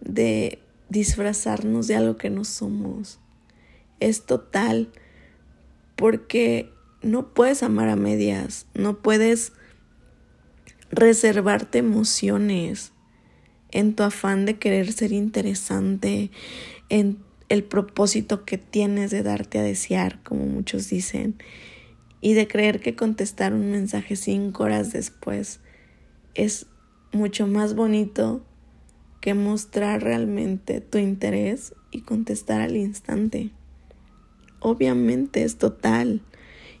de 0.00 0.60
disfrazarnos 0.88 1.86
de 1.86 1.96
algo 1.96 2.16
que 2.16 2.30
no 2.30 2.44
somos 2.44 3.20
es 4.00 4.26
total 4.26 4.90
porque 5.96 6.70
no 7.02 7.34
puedes 7.34 7.62
amar 7.62 7.88
a 7.88 7.96
medias, 7.96 8.66
no 8.74 8.98
puedes 8.98 9.52
reservarte 10.90 11.78
emociones 11.78 12.92
en 13.70 13.94
tu 13.94 14.02
afán 14.02 14.46
de 14.46 14.58
querer 14.58 14.92
ser 14.92 15.12
interesante, 15.12 16.30
en 16.88 17.18
el 17.48 17.64
propósito 17.64 18.44
que 18.44 18.58
tienes 18.58 19.10
de 19.10 19.22
darte 19.22 19.58
a 19.58 19.62
desear, 19.62 20.22
como 20.22 20.46
muchos 20.46 20.88
dicen, 20.88 21.36
y 22.20 22.34
de 22.34 22.48
creer 22.48 22.80
que 22.80 22.96
contestar 22.96 23.52
un 23.52 23.70
mensaje 23.70 24.16
cinco 24.16 24.64
horas 24.64 24.92
después 24.92 25.60
es 26.34 26.66
mucho 27.12 27.46
más 27.46 27.74
bonito 27.74 28.44
que 29.20 29.34
mostrar 29.34 30.02
realmente 30.02 30.80
tu 30.80 30.98
interés 30.98 31.74
y 31.90 32.02
contestar 32.02 32.60
al 32.60 32.76
instante 32.76 33.50
obviamente 34.60 35.42
es 35.42 35.56
total. 35.58 36.22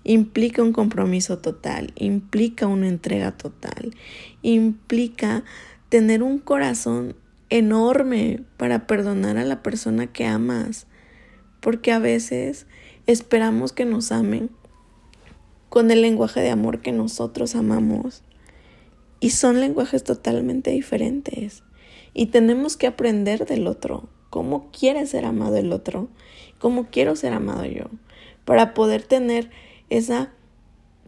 Implica 0.04 0.62
un 0.62 0.72
compromiso 0.72 1.38
total, 1.38 1.92
implica 1.96 2.66
una 2.66 2.88
entrega 2.88 3.36
total, 3.36 3.94
implica 4.42 5.44
tener 5.88 6.22
un 6.22 6.38
corazón 6.38 7.14
enorme 7.50 8.42
para 8.56 8.86
perdonar 8.86 9.36
a 9.38 9.44
la 9.44 9.62
persona 9.62 10.06
que 10.06 10.26
amas, 10.26 10.86
porque 11.60 11.92
a 11.92 11.98
veces 11.98 12.66
esperamos 13.06 13.72
que 13.72 13.84
nos 13.84 14.12
amen 14.12 14.50
con 15.68 15.90
el 15.90 16.02
lenguaje 16.02 16.40
de 16.40 16.50
amor 16.50 16.80
que 16.80 16.92
nosotros 16.92 17.54
amamos. 17.54 18.22
Y 19.20 19.30
son 19.30 19.60
lenguajes 19.60 20.04
totalmente 20.04 20.70
diferentes. 20.70 21.64
Y 22.14 22.26
tenemos 22.26 22.76
que 22.76 22.86
aprender 22.86 23.46
del 23.46 23.66
otro, 23.66 24.08
cómo 24.30 24.70
quiere 24.70 25.06
ser 25.06 25.24
amado 25.24 25.56
el 25.56 25.72
otro, 25.72 26.08
cómo 26.58 26.86
quiero 26.90 27.16
ser 27.16 27.32
amado 27.32 27.64
yo, 27.64 27.84
para 28.44 28.74
poder 28.74 29.02
tener 29.02 29.50
esa 29.90 30.30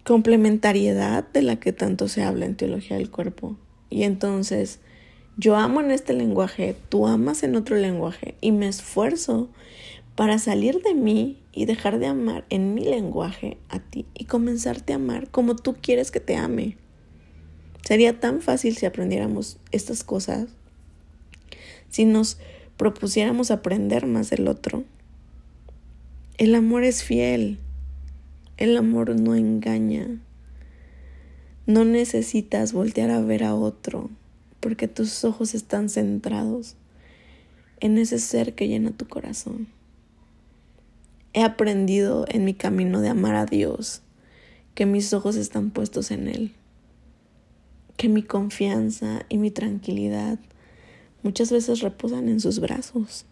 complementariedad 0.04 1.28
de 1.32 1.42
la 1.42 1.56
que 1.56 1.72
tanto 1.72 2.08
se 2.08 2.22
habla 2.22 2.46
en 2.46 2.56
teología 2.56 2.96
del 2.96 3.10
cuerpo. 3.10 3.56
Y 3.90 4.04
entonces 4.04 4.80
yo 5.36 5.56
amo 5.56 5.80
en 5.80 5.90
este 5.90 6.12
lenguaje, 6.12 6.76
tú 6.88 7.06
amas 7.06 7.42
en 7.42 7.56
otro 7.56 7.76
lenguaje 7.76 8.34
y 8.40 8.52
me 8.52 8.68
esfuerzo 8.68 9.48
para 10.14 10.38
salir 10.38 10.82
de 10.82 10.94
mí 10.94 11.38
y 11.52 11.64
dejar 11.64 11.98
de 11.98 12.06
amar 12.06 12.44
en 12.50 12.74
mi 12.74 12.84
lenguaje 12.84 13.56
a 13.68 13.78
ti 13.78 14.06
y 14.14 14.24
comenzarte 14.24 14.92
a 14.92 14.96
amar 14.96 15.30
como 15.30 15.56
tú 15.56 15.76
quieres 15.80 16.10
que 16.10 16.20
te 16.20 16.36
ame. 16.36 16.76
Sería 17.84 18.20
tan 18.20 18.40
fácil 18.40 18.76
si 18.76 18.86
aprendiéramos 18.86 19.58
estas 19.72 20.04
cosas, 20.04 20.48
si 21.88 22.04
nos 22.04 22.38
propusiéramos 22.76 23.50
aprender 23.50 24.06
más 24.06 24.30
del 24.30 24.46
otro. 24.48 24.84
El 26.40 26.54
amor 26.54 26.84
es 26.84 27.02
fiel, 27.02 27.58
el 28.56 28.74
amor 28.78 29.14
no 29.14 29.34
engaña. 29.34 30.22
No 31.66 31.84
necesitas 31.84 32.72
voltear 32.72 33.10
a 33.10 33.20
ver 33.20 33.44
a 33.44 33.54
otro 33.54 34.08
porque 34.58 34.88
tus 34.88 35.22
ojos 35.26 35.54
están 35.54 35.90
centrados 35.90 36.76
en 37.80 37.98
ese 37.98 38.18
ser 38.18 38.54
que 38.54 38.68
llena 38.68 38.90
tu 38.92 39.06
corazón. 39.06 39.68
He 41.34 41.42
aprendido 41.42 42.24
en 42.26 42.46
mi 42.46 42.54
camino 42.54 43.02
de 43.02 43.10
amar 43.10 43.34
a 43.34 43.44
Dios 43.44 44.00
que 44.74 44.86
mis 44.86 45.12
ojos 45.12 45.36
están 45.36 45.70
puestos 45.70 46.10
en 46.10 46.26
Él, 46.26 46.54
que 47.98 48.08
mi 48.08 48.22
confianza 48.22 49.26
y 49.28 49.36
mi 49.36 49.50
tranquilidad 49.50 50.38
muchas 51.22 51.52
veces 51.52 51.80
reposan 51.80 52.30
en 52.30 52.40
sus 52.40 52.60
brazos. 52.60 53.26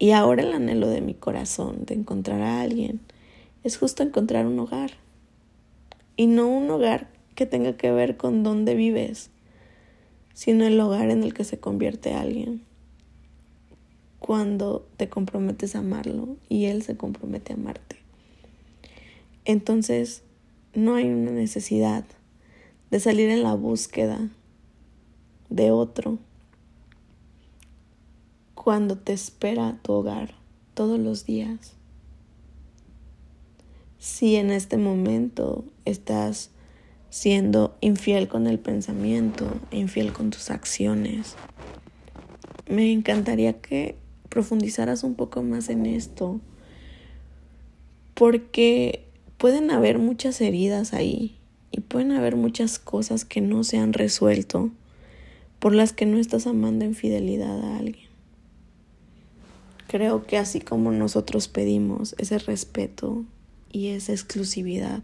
Y 0.00 0.12
ahora 0.12 0.42
el 0.42 0.54
anhelo 0.54 0.88
de 0.88 1.02
mi 1.02 1.12
corazón 1.12 1.84
de 1.84 1.92
encontrar 1.92 2.40
a 2.40 2.62
alguien 2.62 3.00
es 3.64 3.76
justo 3.76 4.02
encontrar 4.02 4.46
un 4.46 4.58
hogar. 4.58 4.92
Y 6.16 6.26
no 6.26 6.48
un 6.48 6.70
hogar 6.70 7.08
que 7.34 7.44
tenga 7.44 7.76
que 7.76 7.92
ver 7.92 8.16
con 8.16 8.42
dónde 8.42 8.74
vives, 8.74 9.28
sino 10.32 10.64
el 10.64 10.80
hogar 10.80 11.10
en 11.10 11.22
el 11.22 11.34
que 11.34 11.44
se 11.44 11.60
convierte 11.60 12.14
alguien 12.14 12.62
cuando 14.20 14.88
te 14.96 15.10
comprometes 15.10 15.76
a 15.76 15.80
amarlo 15.80 16.36
y 16.48 16.64
Él 16.64 16.82
se 16.82 16.96
compromete 16.96 17.52
a 17.52 17.56
amarte. 17.56 17.96
Entonces, 19.44 20.22
no 20.72 20.94
hay 20.94 21.10
una 21.10 21.30
necesidad 21.30 22.06
de 22.90 23.00
salir 23.00 23.28
en 23.28 23.42
la 23.42 23.52
búsqueda 23.52 24.30
de 25.50 25.70
otro 25.70 26.18
cuando 28.62 28.98
te 28.98 29.14
espera 29.14 29.78
tu 29.80 29.94
hogar 29.94 30.34
todos 30.74 31.00
los 31.00 31.24
días. 31.24 31.76
Si 33.98 34.36
en 34.36 34.50
este 34.50 34.76
momento 34.76 35.64
estás 35.86 36.50
siendo 37.08 37.74
infiel 37.80 38.28
con 38.28 38.46
el 38.46 38.58
pensamiento, 38.58 39.50
infiel 39.70 40.12
con 40.12 40.28
tus 40.28 40.50
acciones, 40.50 41.36
me 42.68 42.92
encantaría 42.92 43.62
que 43.62 43.96
profundizaras 44.28 45.04
un 45.04 45.14
poco 45.14 45.42
más 45.42 45.70
en 45.70 45.86
esto, 45.86 46.38
porque 48.12 49.06
pueden 49.38 49.70
haber 49.70 49.98
muchas 49.98 50.38
heridas 50.42 50.92
ahí 50.92 51.38
y 51.70 51.80
pueden 51.80 52.12
haber 52.12 52.36
muchas 52.36 52.78
cosas 52.78 53.24
que 53.24 53.40
no 53.40 53.64
se 53.64 53.78
han 53.78 53.94
resuelto 53.94 54.68
por 55.60 55.74
las 55.74 55.94
que 55.94 56.04
no 56.04 56.18
estás 56.18 56.46
amando 56.46 56.84
en 56.84 56.94
fidelidad 56.94 57.58
a 57.58 57.78
alguien. 57.78 58.09
Creo 59.90 60.22
que 60.22 60.38
así 60.38 60.60
como 60.60 60.92
nosotros 60.92 61.48
pedimos 61.48 62.14
ese 62.16 62.38
respeto 62.38 63.24
y 63.72 63.88
esa 63.88 64.12
exclusividad, 64.12 65.02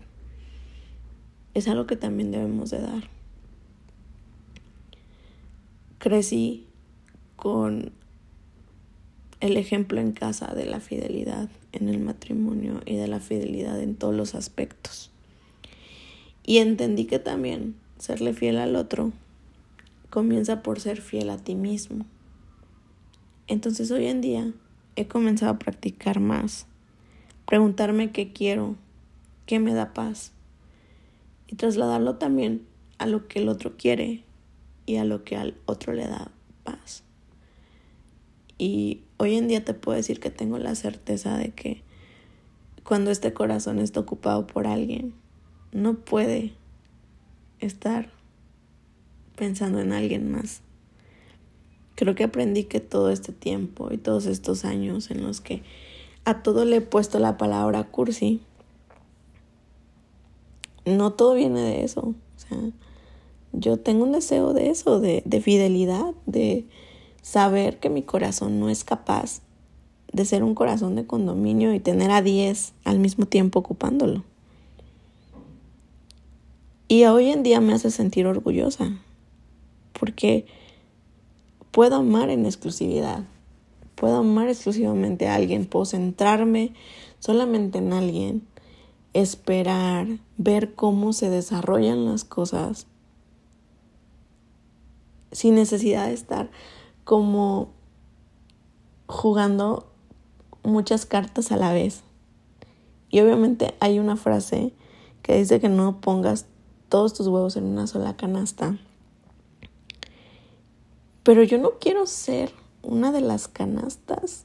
es 1.55 1.67
algo 1.67 1.89
que 1.89 1.97
también 1.97 2.31
debemos 2.31 2.71
de 2.71 2.83
dar. 2.83 3.11
Crecí 5.99 6.69
con 7.35 7.91
el 9.41 9.57
ejemplo 9.57 10.01
en 10.01 10.13
casa 10.13 10.55
de 10.55 10.67
la 10.67 10.79
fidelidad 10.79 11.49
en 11.73 11.89
el 11.89 11.99
matrimonio 11.99 12.81
y 12.87 12.95
de 12.95 13.09
la 13.09 13.19
fidelidad 13.19 13.83
en 13.83 13.97
todos 13.97 14.15
los 14.15 14.37
aspectos. 14.37 15.11
Y 16.45 16.59
entendí 16.59 17.07
que 17.07 17.19
también 17.19 17.75
serle 17.99 18.35
fiel 18.35 18.59
al 18.59 18.77
otro 18.77 19.11
comienza 20.11 20.63
por 20.63 20.79
ser 20.79 21.01
fiel 21.01 21.31
a 21.31 21.39
ti 21.39 21.57
mismo. 21.57 22.07
Entonces 23.49 23.91
hoy 23.91 24.07
en 24.07 24.21
día 24.21 24.53
he 24.97 25.07
comenzado 25.07 25.53
a 25.53 25.59
practicar 25.59 26.21
más, 26.21 26.67
preguntarme 27.47 28.11
qué 28.11 28.33
quiero, 28.33 28.77
qué 29.47 29.59
me 29.61 29.75
da 29.75 29.95
paz 29.95 30.33
y 31.47 31.57
trasladarlo 31.57 32.17
también 32.17 32.67
a 32.99 33.07
lo 33.07 33.29
que 33.29 33.41
el 33.41 33.49
otro 33.49 33.77
quiere 33.77 34.25
y 34.87 34.97
a 34.97 35.05
lo 35.05 35.23
que 35.23 35.37
al 35.37 35.55
otro 35.67 35.93
le 35.93 36.07
da 36.07 36.31
paz. 36.65 37.05
Y 38.59 39.03
hoy 39.19 39.37
en 39.37 39.49
día 39.49 39.65
te 39.65 39.75
puedo 39.75 39.97
decir 39.97 40.19
que 40.19 40.31
tengo 40.31 40.59
la 40.59 40.75
certeza 40.75 41.37
de 41.37 41.51
que 41.51 41.83
cuando 42.83 43.11
este 43.11 43.33
corazón 43.33 43.79
está 43.79 44.01
ocupado 44.01 44.47
por 44.47 44.67
alguien, 44.67 45.13
no 45.73 45.95
puede 45.95 46.55
estar 47.59 48.11
pensando 49.37 49.81
en 49.81 49.93
alguien 49.93 50.31
más. 50.31 50.63
Creo 51.97 52.15
que 52.15 52.25
aprendí 52.25 52.65
que 52.65 52.79
todo 52.79 53.11
este 53.11 53.33
tiempo 53.33 53.89
y 53.93 53.99
todos 53.99 54.27
estos 54.27 54.65
años 54.65 55.11
en 55.11 55.25
los 55.25 55.41
que 55.41 55.63
a 56.25 56.43
todo 56.43 56.65
le 56.65 56.77
he 56.77 56.81
puesto 56.81 57.19
la 57.19 57.37
palabra 57.37 57.83
cursi, 57.85 58.41
no 60.85 61.13
todo 61.13 61.35
viene 61.35 61.61
de 61.61 61.83
eso. 61.83 62.01
O 62.01 62.39
sea, 62.39 62.59
yo 63.53 63.79
tengo 63.79 64.05
un 64.05 64.13
deseo 64.13 64.53
de 64.53 64.71
eso, 64.71 65.01
de, 65.01 65.23
de 65.25 65.41
fidelidad, 65.41 66.15
de, 66.27 66.67
saber 67.27 67.81
que 67.81 67.91
mi 67.91 68.03
corazón 68.03 68.61
no 68.61 68.71
es 68.71 68.85
capaz 68.85 69.41
de 70.13 70.25
ser 70.25 70.45
un 70.45 70.55
corazón 70.55 70.95
de 70.95 71.09
condominio 71.09 71.75
y 71.75 71.81
tener 71.81 72.13
a 72.13 72.23
10 72.23 72.73
al 72.85 73.01
mismo 73.01 73.27
tiempo 73.27 73.59
ocupándolo. 73.59 74.23
Y 76.87 77.05
hoy 77.07 77.31
en 77.31 77.43
día 77.43 77.61
me 77.61 77.73
hace 77.73 77.91
sentir 77.91 78.29
orgullosa, 78.29 78.97
porque 79.99 80.47
puedo 81.77 81.97
amar 81.97 82.31
en 82.31 82.47
exclusividad, 82.47 83.25
puedo 83.97 84.17
amar 84.17 84.49
exclusivamente 84.49 85.29
a 85.29 85.35
alguien, 85.35 85.67
puedo 85.67 85.85
centrarme 85.85 86.73
solamente 87.19 87.77
en 87.77 87.93
alguien, 87.93 88.49
esperar, 89.13 90.07
ver 90.39 90.75
cómo 90.75 91.13
se 91.13 91.29
desarrollan 91.29 92.07
las 92.07 92.25
cosas, 92.25 92.87
sin 95.33 95.55
necesidad 95.55 96.07
de 96.07 96.15
estar 96.15 96.51
como 97.05 97.69
jugando 99.07 99.87
muchas 100.63 101.05
cartas 101.05 101.53
a 101.53 101.59
la 101.59 101.75
vez. 101.75 102.05
Y 103.11 103.21
obviamente 103.21 103.75
hay 103.81 103.99
una 103.99 104.17
frase 104.17 104.73
que 105.21 105.37
dice 105.37 105.61
que 105.61 105.69
no 105.69 106.01
pongas 106.01 106.47
todos 106.89 107.13
tus 107.13 107.27
huevos 107.27 107.55
en 107.57 107.65
una 107.65 107.87
sola 107.87 108.17
canasta. 108.17 108.79
Pero 111.27 111.43
yo 111.43 111.59
no 111.59 111.81
quiero 111.81 112.07
ser 112.07 112.53
una 112.85 113.11
de 113.11 113.21
las 113.21 113.49
canastas 113.49 114.45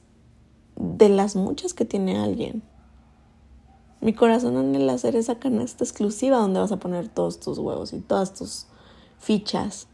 de 0.74 1.08
las 1.08 1.36
muchas 1.36 1.74
que 1.74 1.84
tiene 1.84 2.18
alguien. 2.18 2.64
Mi 4.00 4.14
corazón 4.14 4.56
anhela 4.56 4.98
ser 4.98 5.14
esa 5.14 5.38
canasta 5.38 5.84
exclusiva 5.84 6.38
donde 6.38 6.58
vas 6.58 6.72
a 6.72 6.80
poner 6.80 7.06
todos 7.06 7.38
tus 7.38 7.58
huevos 7.58 7.92
y 7.92 8.00
todas 8.00 8.34
tus 8.34 8.66
fichas. 9.20 9.86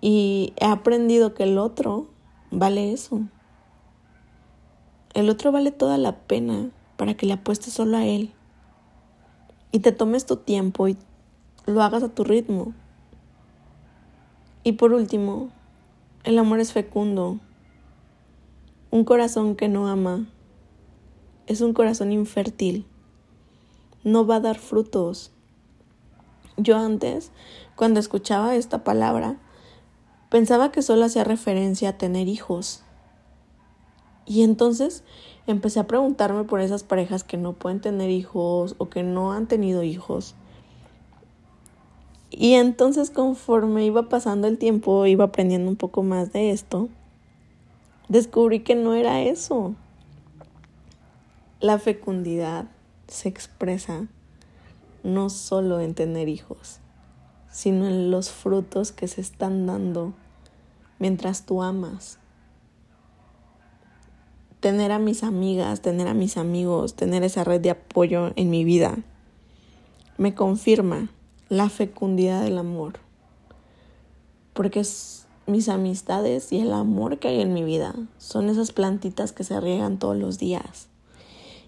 Y 0.00 0.52
he 0.56 0.66
aprendido 0.66 1.32
que 1.32 1.44
el 1.44 1.56
otro 1.58 2.08
vale 2.50 2.92
eso. 2.92 3.20
El 5.14 5.30
otro 5.30 5.52
vale 5.52 5.70
toda 5.70 5.96
la 5.96 6.26
pena 6.26 6.70
para 6.96 7.14
que 7.14 7.26
le 7.26 7.34
apuestes 7.34 7.72
solo 7.72 7.98
a 7.98 8.04
él. 8.04 8.34
Y 9.70 9.78
te 9.78 9.92
tomes 9.92 10.26
tu 10.26 10.38
tiempo 10.38 10.88
y 10.88 10.96
lo 11.66 11.84
hagas 11.84 12.02
a 12.02 12.08
tu 12.08 12.24
ritmo. 12.24 12.74
Y 14.64 14.72
por 14.72 14.92
último, 14.92 15.50
el 16.24 16.38
amor 16.38 16.60
es 16.60 16.72
fecundo. 16.72 17.38
Un 18.90 19.04
corazón 19.04 19.56
que 19.56 19.68
no 19.68 19.88
ama 19.88 20.26
es 21.46 21.60
un 21.60 21.72
corazón 21.72 22.12
infértil. 22.12 22.86
No 24.04 24.26
va 24.26 24.36
a 24.36 24.40
dar 24.40 24.58
frutos. 24.58 25.32
Yo 26.56 26.76
antes, 26.76 27.32
cuando 27.76 28.00
escuchaba 28.00 28.54
esta 28.54 28.84
palabra, 28.84 29.38
Pensaba 30.32 30.72
que 30.72 30.80
solo 30.80 31.04
hacía 31.04 31.24
referencia 31.24 31.90
a 31.90 31.98
tener 31.98 32.26
hijos. 32.26 32.82
Y 34.24 34.44
entonces 34.44 35.04
empecé 35.46 35.78
a 35.78 35.86
preguntarme 35.86 36.44
por 36.44 36.62
esas 36.62 36.84
parejas 36.84 37.22
que 37.22 37.36
no 37.36 37.52
pueden 37.52 37.82
tener 37.82 38.08
hijos 38.08 38.74
o 38.78 38.88
que 38.88 39.02
no 39.02 39.34
han 39.34 39.46
tenido 39.46 39.82
hijos. 39.82 40.34
Y 42.34 42.54
entonces 42.54 43.10
conforme 43.10 43.84
iba 43.84 44.08
pasando 44.08 44.48
el 44.48 44.56
tiempo, 44.56 45.04
iba 45.06 45.26
aprendiendo 45.26 45.70
un 45.70 45.76
poco 45.76 46.02
más 46.02 46.32
de 46.32 46.50
esto, 46.50 46.88
descubrí 48.08 48.60
que 48.60 48.74
no 48.74 48.94
era 48.94 49.20
eso. 49.20 49.74
La 51.60 51.78
fecundidad 51.78 52.66
se 53.06 53.28
expresa 53.28 54.06
no 55.04 55.28
solo 55.28 55.80
en 55.80 55.94
tener 55.94 56.30
hijos, 56.30 56.78
sino 57.50 57.86
en 57.86 58.10
los 58.10 58.30
frutos 58.30 58.92
que 58.92 59.08
se 59.08 59.20
están 59.20 59.66
dando 59.66 60.14
mientras 60.98 61.44
tú 61.44 61.62
amas. 61.62 62.18
Tener 64.60 64.90
a 64.90 64.98
mis 64.98 65.22
amigas, 65.22 65.82
tener 65.82 66.08
a 66.08 66.14
mis 66.14 66.38
amigos, 66.38 66.94
tener 66.94 67.24
esa 67.24 67.44
red 67.44 67.60
de 67.60 67.70
apoyo 67.70 68.32
en 68.36 68.48
mi 68.48 68.64
vida, 68.64 68.96
me 70.16 70.34
confirma 70.34 71.10
la 71.52 71.68
fecundidad 71.68 72.42
del 72.42 72.56
amor. 72.56 72.94
Porque 74.54 74.82
mis 75.46 75.68
amistades 75.68 76.50
y 76.50 76.60
el 76.60 76.72
amor 76.72 77.18
que 77.18 77.28
hay 77.28 77.42
en 77.42 77.52
mi 77.52 77.62
vida 77.62 77.94
son 78.16 78.48
esas 78.48 78.72
plantitas 78.72 79.32
que 79.32 79.44
se 79.44 79.60
riegan 79.60 79.98
todos 79.98 80.16
los 80.16 80.38
días 80.38 80.88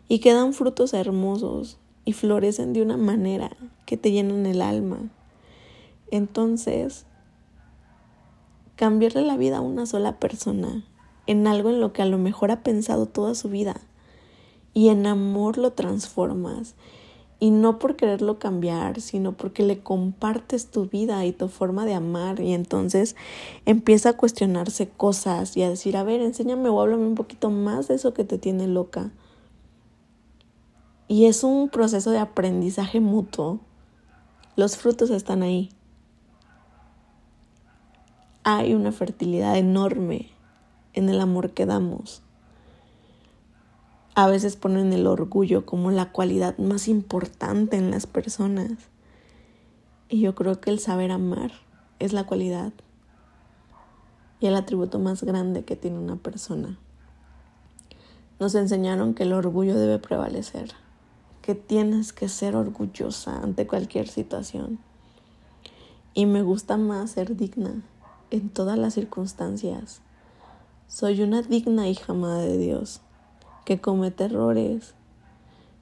y 0.08 0.20
que 0.20 0.32
dan 0.32 0.54
frutos 0.54 0.94
hermosos 0.94 1.76
y 2.06 2.14
florecen 2.14 2.72
de 2.72 2.80
una 2.80 2.96
manera 2.96 3.54
que 3.84 3.98
te 3.98 4.10
llenan 4.10 4.46
el 4.46 4.62
alma. 4.62 5.00
Entonces, 6.10 7.04
cambiarle 8.76 9.20
la 9.20 9.36
vida 9.36 9.58
a 9.58 9.60
una 9.60 9.84
sola 9.84 10.18
persona 10.18 10.82
en 11.26 11.46
algo 11.46 11.68
en 11.68 11.82
lo 11.82 11.92
que 11.92 12.00
a 12.00 12.06
lo 12.06 12.16
mejor 12.16 12.50
ha 12.52 12.62
pensado 12.62 13.04
toda 13.04 13.34
su 13.34 13.50
vida 13.50 13.76
y 14.72 14.88
en 14.88 15.06
amor 15.06 15.58
lo 15.58 15.72
transformas 15.72 16.74
y 17.44 17.50
no 17.50 17.78
por 17.78 17.94
quererlo 17.94 18.38
cambiar, 18.38 19.02
sino 19.02 19.32
porque 19.32 19.64
le 19.64 19.80
compartes 19.80 20.70
tu 20.70 20.86
vida 20.86 21.26
y 21.26 21.32
tu 21.32 21.48
forma 21.48 21.84
de 21.84 21.92
amar 21.92 22.40
y 22.40 22.54
entonces 22.54 23.16
empieza 23.66 24.08
a 24.08 24.16
cuestionarse 24.16 24.88
cosas 24.88 25.54
y 25.54 25.62
a 25.62 25.68
decir, 25.68 25.98
a 25.98 26.04
ver, 26.04 26.22
enséñame 26.22 26.70
o 26.70 26.80
háblame 26.80 27.04
un 27.04 27.16
poquito 27.16 27.50
más 27.50 27.86
de 27.86 27.96
eso 27.96 28.14
que 28.14 28.24
te 28.24 28.38
tiene 28.38 28.66
loca. 28.66 29.10
Y 31.06 31.26
es 31.26 31.44
un 31.44 31.68
proceso 31.68 32.12
de 32.12 32.18
aprendizaje 32.18 33.00
mutuo. 33.00 33.60
Los 34.56 34.78
frutos 34.78 35.10
están 35.10 35.42
ahí. 35.42 35.68
Hay 38.42 38.72
una 38.72 38.90
fertilidad 38.90 39.58
enorme 39.58 40.30
en 40.94 41.10
el 41.10 41.20
amor 41.20 41.50
que 41.50 41.66
damos. 41.66 42.23
A 44.16 44.28
veces 44.28 44.56
ponen 44.56 44.92
el 44.92 45.06
orgullo 45.06 45.66
como 45.66 45.90
la 45.90 46.12
cualidad 46.12 46.56
más 46.58 46.86
importante 46.86 47.76
en 47.76 47.90
las 47.90 48.06
personas. 48.06 48.72
Y 50.08 50.20
yo 50.20 50.34
creo 50.34 50.60
que 50.60 50.70
el 50.70 50.78
saber 50.78 51.10
amar 51.10 51.50
es 51.98 52.12
la 52.12 52.24
cualidad 52.24 52.72
y 54.38 54.46
el 54.46 54.54
atributo 54.54 54.98
más 54.98 55.24
grande 55.24 55.64
que 55.64 55.74
tiene 55.74 55.98
una 55.98 56.16
persona. 56.16 56.78
Nos 58.38 58.54
enseñaron 58.54 59.14
que 59.14 59.24
el 59.24 59.32
orgullo 59.32 59.76
debe 59.76 59.98
prevalecer 59.98 60.74
que 61.44 61.54
tienes 61.54 62.14
que 62.14 62.30
ser 62.30 62.56
orgullosa 62.56 63.42
ante 63.42 63.66
cualquier 63.66 64.08
situación. 64.08 64.78
Y 66.14 66.24
me 66.24 66.40
gusta 66.40 66.78
más 66.78 67.10
ser 67.10 67.36
digna 67.36 67.82
en 68.30 68.48
todas 68.48 68.78
las 68.78 68.94
circunstancias. 68.94 70.00
Soy 70.88 71.20
una 71.20 71.42
digna 71.42 71.86
hija 71.86 72.12
amada 72.12 72.38
de 72.38 72.56
Dios, 72.56 73.02
que 73.64 73.80
comete 73.80 74.24
errores, 74.24 74.94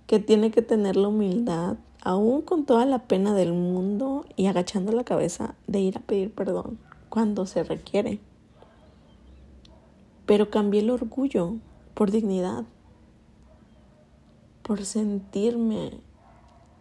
que 0.06 0.18
tiene 0.18 0.50
que 0.50 0.62
tener 0.62 0.96
la 0.96 1.08
humildad, 1.08 1.76
aún 2.02 2.42
con 2.42 2.64
toda 2.64 2.84
la 2.86 3.00
pena 3.00 3.34
del 3.34 3.52
mundo 3.52 4.24
y 4.36 4.46
agachando 4.46 4.92
la 4.92 5.04
cabeza, 5.04 5.54
de 5.66 5.80
ir 5.80 5.98
a 5.98 6.00
pedir 6.00 6.32
perdón 6.32 6.78
cuando 7.08 7.46
se 7.46 7.62
requiere. 7.62 8.20
Pero 10.26 10.50
cambié 10.50 10.80
el 10.80 10.90
orgullo 10.90 11.54
por 11.94 12.10
dignidad 12.10 12.64
por 14.62 14.84
sentirme 14.84 15.90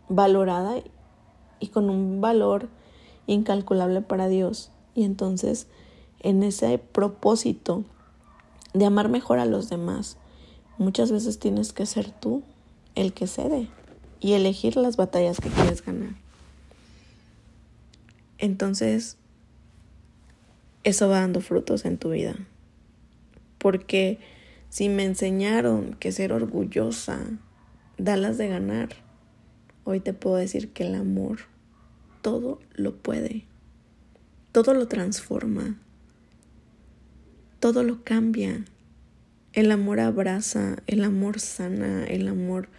valorada 0.07 0.75
y 1.59 1.67
con 1.67 1.89
un 1.89 2.21
valor 2.21 2.69
incalculable 3.27 4.01
para 4.01 4.27
Dios. 4.27 4.71
Y 4.93 5.03
entonces, 5.03 5.67
en 6.19 6.43
ese 6.43 6.77
propósito 6.77 7.83
de 8.73 8.85
amar 8.85 9.09
mejor 9.09 9.39
a 9.39 9.45
los 9.45 9.69
demás, 9.69 10.17
muchas 10.77 11.11
veces 11.11 11.39
tienes 11.39 11.73
que 11.73 11.85
ser 11.85 12.11
tú 12.11 12.43
el 12.95 13.13
que 13.13 13.27
cede 13.27 13.67
y 14.19 14.33
elegir 14.33 14.75
las 14.75 14.97
batallas 14.97 15.39
que 15.39 15.49
quieres 15.49 15.85
ganar. 15.85 16.15
Entonces, 18.37 19.17
eso 20.83 21.07
va 21.09 21.21
dando 21.21 21.41
frutos 21.41 21.85
en 21.85 21.97
tu 21.97 22.09
vida. 22.09 22.35
Porque 23.57 24.19
si 24.69 24.89
me 24.89 25.03
enseñaron 25.03 25.95
que 25.95 26.11
ser 26.11 26.33
orgullosa 26.33 27.19
dalas 27.97 28.37
de 28.37 28.47
ganar. 28.47 28.89
Hoy 29.83 29.99
te 29.99 30.13
puedo 30.13 30.35
decir 30.35 30.69
que 30.71 30.87
el 30.87 30.95
amor 30.95 31.39
todo 32.21 32.59
lo 32.73 32.95
puede, 32.95 33.45
todo 34.51 34.73
lo 34.73 34.87
transforma, 34.87 35.77
todo 37.59 37.83
lo 37.83 38.03
cambia. 38.03 38.65
El 39.53 39.71
amor 39.71 39.99
abraza, 39.99 40.77
el 40.87 41.03
amor 41.03 41.39
sana, 41.39 42.05
el 42.05 42.27
amor 42.27 42.69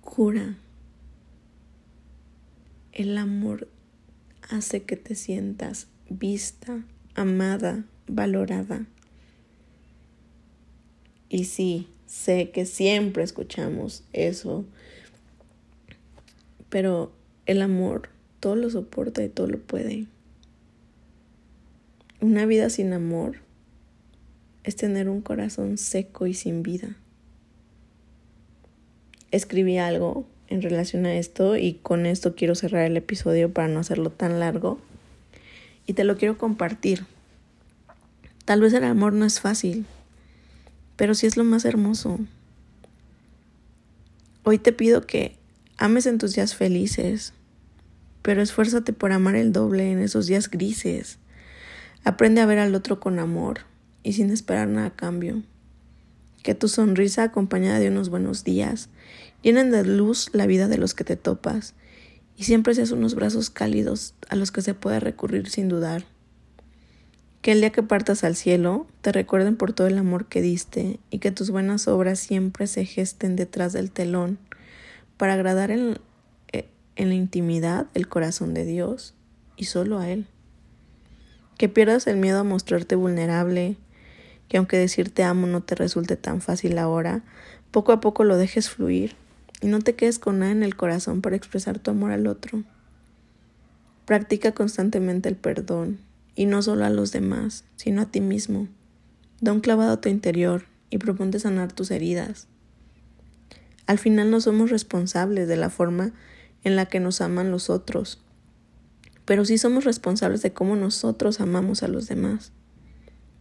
cura. 0.00 0.56
El 2.92 3.18
amor 3.18 3.68
hace 4.48 4.84
que 4.84 4.96
te 4.96 5.14
sientas 5.14 5.88
vista, 6.08 6.82
amada, 7.14 7.84
valorada. 8.06 8.86
Y 11.28 11.44
sí, 11.44 11.88
Sé 12.06 12.50
que 12.50 12.66
siempre 12.66 13.24
escuchamos 13.24 14.04
eso, 14.12 14.64
pero 16.70 17.12
el 17.46 17.62
amor 17.62 18.08
todo 18.38 18.54
lo 18.54 18.70
soporta 18.70 19.24
y 19.24 19.28
todo 19.28 19.48
lo 19.48 19.58
puede. 19.58 20.06
Una 22.20 22.46
vida 22.46 22.70
sin 22.70 22.92
amor 22.92 23.38
es 24.66 24.74
tener 24.74 25.08
un 25.08 25.22
corazón 25.22 25.78
seco 25.78 26.26
y 26.26 26.34
sin 26.34 26.64
vida. 26.64 26.96
Escribí 29.30 29.78
algo 29.78 30.26
en 30.48 30.60
relación 30.60 31.06
a 31.06 31.14
esto 31.14 31.56
y 31.56 31.74
con 31.74 32.04
esto 32.04 32.34
quiero 32.34 32.56
cerrar 32.56 32.82
el 32.82 32.96
episodio 32.96 33.52
para 33.52 33.68
no 33.68 33.78
hacerlo 33.78 34.10
tan 34.10 34.40
largo 34.40 34.80
y 35.86 35.92
te 35.92 36.02
lo 36.02 36.16
quiero 36.16 36.36
compartir. 36.36 37.06
Tal 38.44 38.60
vez 38.60 38.72
el 38.72 38.82
amor 38.82 39.12
no 39.12 39.24
es 39.24 39.40
fácil, 39.40 39.86
pero 40.96 41.14
sí 41.14 41.26
es 41.28 41.36
lo 41.36 41.44
más 41.44 41.64
hermoso. 41.64 42.18
Hoy 44.42 44.58
te 44.58 44.72
pido 44.72 45.06
que 45.06 45.36
ames 45.76 46.06
en 46.06 46.18
tus 46.18 46.34
días 46.34 46.56
felices, 46.56 47.34
pero 48.22 48.42
esfuérzate 48.42 48.92
por 48.92 49.12
amar 49.12 49.36
el 49.36 49.52
doble 49.52 49.92
en 49.92 50.00
esos 50.00 50.26
días 50.26 50.50
grises. 50.50 51.18
Aprende 52.02 52.40
a 52.40 52.46
ver 52.46 52.58
al 52.58 52.74
otro 52.74 52.98
con 52.98 53.20
amor 53.20 53.60
y 54.06 54.12
sin 54.12 54.30
esperar 54.30 54.68
nada 54.68 54.86
a 54.86 54.94
cambio. 54.94 55.42
Que 56.44 56.54
tu 56.54 56.68
sonrisa 56.68 57.24
acompañada 57.24 57.80
de 57.80 57.88
unos 57.88 58.08
buenos 58.08 58.44
días 58.44 58.88
llenen 59.42 59.72
de 59.72 59.84
luz 59.84 60.30
la 60.32 60.46
vida 60.46 60.68
de 60.68 60.78
los 60.78 60.94
que 60.94 61.02
te 61.02 61.16
topas 61.16 61.74
y 62.36 62.44
siempre 62.44 62.72
seas 62.76 62.92
unos 62.92 63.16
brazos 63.16 63.50
cálidos 63.50 64.14
a 64.28 64.36
los 64.36 64.52
que 64.52 64.62
se 64.62 64.74
puede 64.74 65.00
recurrir 65.00 65.50
sin 65.50 65.68
dudar. 65.68 66.04
Que 67.42 67.50
el 67.50 67.60
día 67.60 67.72
que 67.72 67.82
partas 67.82 68.22
al 68.22 68.36
cielo 68.36 68.86
te 69.00 69.10
recuerden 69.10 69.56
por 69.56 69.72
todo 69.72 69.88
el 69.88 69.98
amor 69.98 70.26
que 70.26 70.40
diste 70.40 71.00
y 71.10 71.18
que 71.18 71.32
tus 71.32 71.50
buenas 71.50 71.88
obras 71.88 72.20
siempre 72.20 72.68
se 72.68 72.84
gesten 72.84 73.34
detrás 73.34 73.72
del 73.72 73.90
telón 73.90 74.38
para 75.16 75.32
agradar 75.32 75.72
en, 75.72 75.98
eh, 76.52 76.68
en 76.94 77.08
la 77.08 77.16
intimidad 77.16 77.88
el 77.94 78.06
corazón 78.06 78.54
de 78.54 78.66
Dios 78.66 79.14
y 79.56 79.64
solo 79.64 79.98
a 79.98 80.08
Él. 80.08 80.28
Que 81.58 81.68
pierdas 81.68 82.06
el 82.06 82.18
miedo 82.18 82.38
a 82.38 82.44
mostrarte 82.44 82.94
vulnerable, 82.94 83.78
que 84.48 84.56
aunque 84.58 84.78
decirte 84.78 85.22
amo 85.22 85.46
no 85.46 85.62
te 85.62 85.74
resulte 85.74 86.16
tan 86.16 86.40
fácil 86.40 86.78
ahora, 86.78 87.22
poco 87.70 87.92
a 87.92 88.00
poco 88.00 88.24
lo 88.24 88.36
dejes 88.36 88.70
fluir 88.70 89.16
y 89.60 89.66
no 89.66 89.80
te 89.80 89.94
quedes 89.94 90.18
con 90.18 90.38
nada 90.38 90.52
en 90.52 90.62
el 90.62 90.76
corazón 90.76 91.22
para 91.22 91.36
expresar 91.36 91.78
tu 91.78 91.90
amor 91.90 92.12
al 92.12 92.26
otro. 92.26 92.62
Practica 94.04 94.52
constantemente 94.52 95.28
el 95.28 95.36
perdón 95.36 95.98
y 96.34 96.46
no 96.46 96.62
solo 96.62 96.84
a 96.84 96.90
los 96.90 97.12
demás, 97.12 97.64
sino 97.76 98.02
a 98.02 98.06
ti 98.06 98.20
mismo. 98.20 98.68
Da 99.40 99.52
un 99.52 99.60
clavado 99.60 99.92
a 99.92 100.00
tu 100.00 100.08
interior 100.08 100.64
y 100.90 100.98
proponte 100.98 101.40
sanar 101.40 101.72
tus 101.72 101.90
heridas. 101.90 102.46
Al 103.86 103.98
final 103.98 104.30
no 104.30 104.40
somos 104.40 104.70
responsables 104.70 105.48
de 105.48 105.56
la 105.56 105.70
forma 105.70 106.12
en 106.64 106.76
la 106.76 106.86
que 106.86 107.00
nos 107.00 107.20
aman 107.20 107.50
los 107.50 107.70
otros, 107.70 108.20
pero 109.24 109.44
sí 109.44 109.58
somos 109.58 109.84
responsables 109.84 110.42
de 110.42 110.52
cómo 110.52 110.76
nosotros 110.76 111.40
amamos 111.40 111.82
a 111.82 111.88
los 111.88 112.08
demás. 112.08 112.52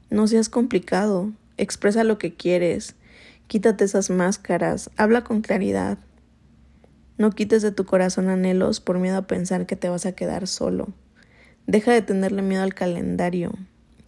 No 0.10 0.28
seas 0.28 0.50
complicado, 0.50 1.32
expresa 1.58 2.04
lo 2.04 2.18
que 2.18 2.34
quieres, 2.34 2.96
quítate 3.48 3.86
esas 3.86 4.10
máscaras, 4.10 4.90
habla 4.98 5.24
con 5.24 5.42
claridad. 5.42 5.98
No 7.18 7.32
quites 7.32 7.62
de 7.62 7.72
tu 7.72 7.86
corazón 7.86 8.30
anhelos 8.30 8.82
por 8.82 9.00
miedo 9.00 9.18
a 9.18 9.28
pensar 9.28 9.66
que 9.66 9.76
te 9.76 9.90
vas 9.90 10.06
a 10.06 10.12
quedar 10.12 10.48
solo. 10.48 10.90
Deja 11.68 11.92
de 11.92 12.02
tenerle 12.02 12.42
miedo 12.42 12.64
al 12.64 12.74
calendario, 12.74 13.54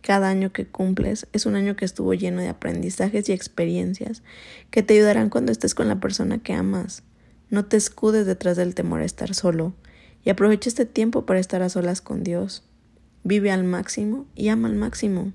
Cada 0.01 0.29
año 0.29 0.53
que 0.53 0.67
cumples 0.67 1.27
es 1.33 1.45
un 1.45 1.55
año 1.55 1.75
que 1.75 1.83
estuvo 1.83 2.13
lleno 2.13 2.41
de 2.41 2.47
aprendizajes 2.47 3.27
y 3.27 3.33
experiencias 3.33 4.23
que 4.71 4.83
te 4.83 4.93
ayudarán 4.93 5.29
cuando 5.29 5.51
estés 5.51 5.75
con 5.75 5.87
la 5.89 5.99
persona 5.99 6.37
que 6.37 6.53
amas. 6.53 7.03
No 7.49 7.65
te 7.65 7.75
escudes 7.75 8.25
detrás 8.25 8.55
del 8.55 8.75
temor 8.75 9.01
a 9.01 9.05
estar 9.05 9.33
solo 9.33 9.73
y 10.23 10.29
aprovecha 10.29 10.69
este 10.69 10.85
tiempo 10.85 11.25
para 11.25 11.39
estar 11.39 11.61
a 11.61 11.69
solas 11.69 12.01
con 12.01 12.23
Dios. 12.23 12.63
Vive 13.23 13.51
al 13.51 13.63
máximo 13.63 14.25
y 14.35 14.49
ama 14.49 14.67
al 14.67 14.75
máximo. 14.75 15.33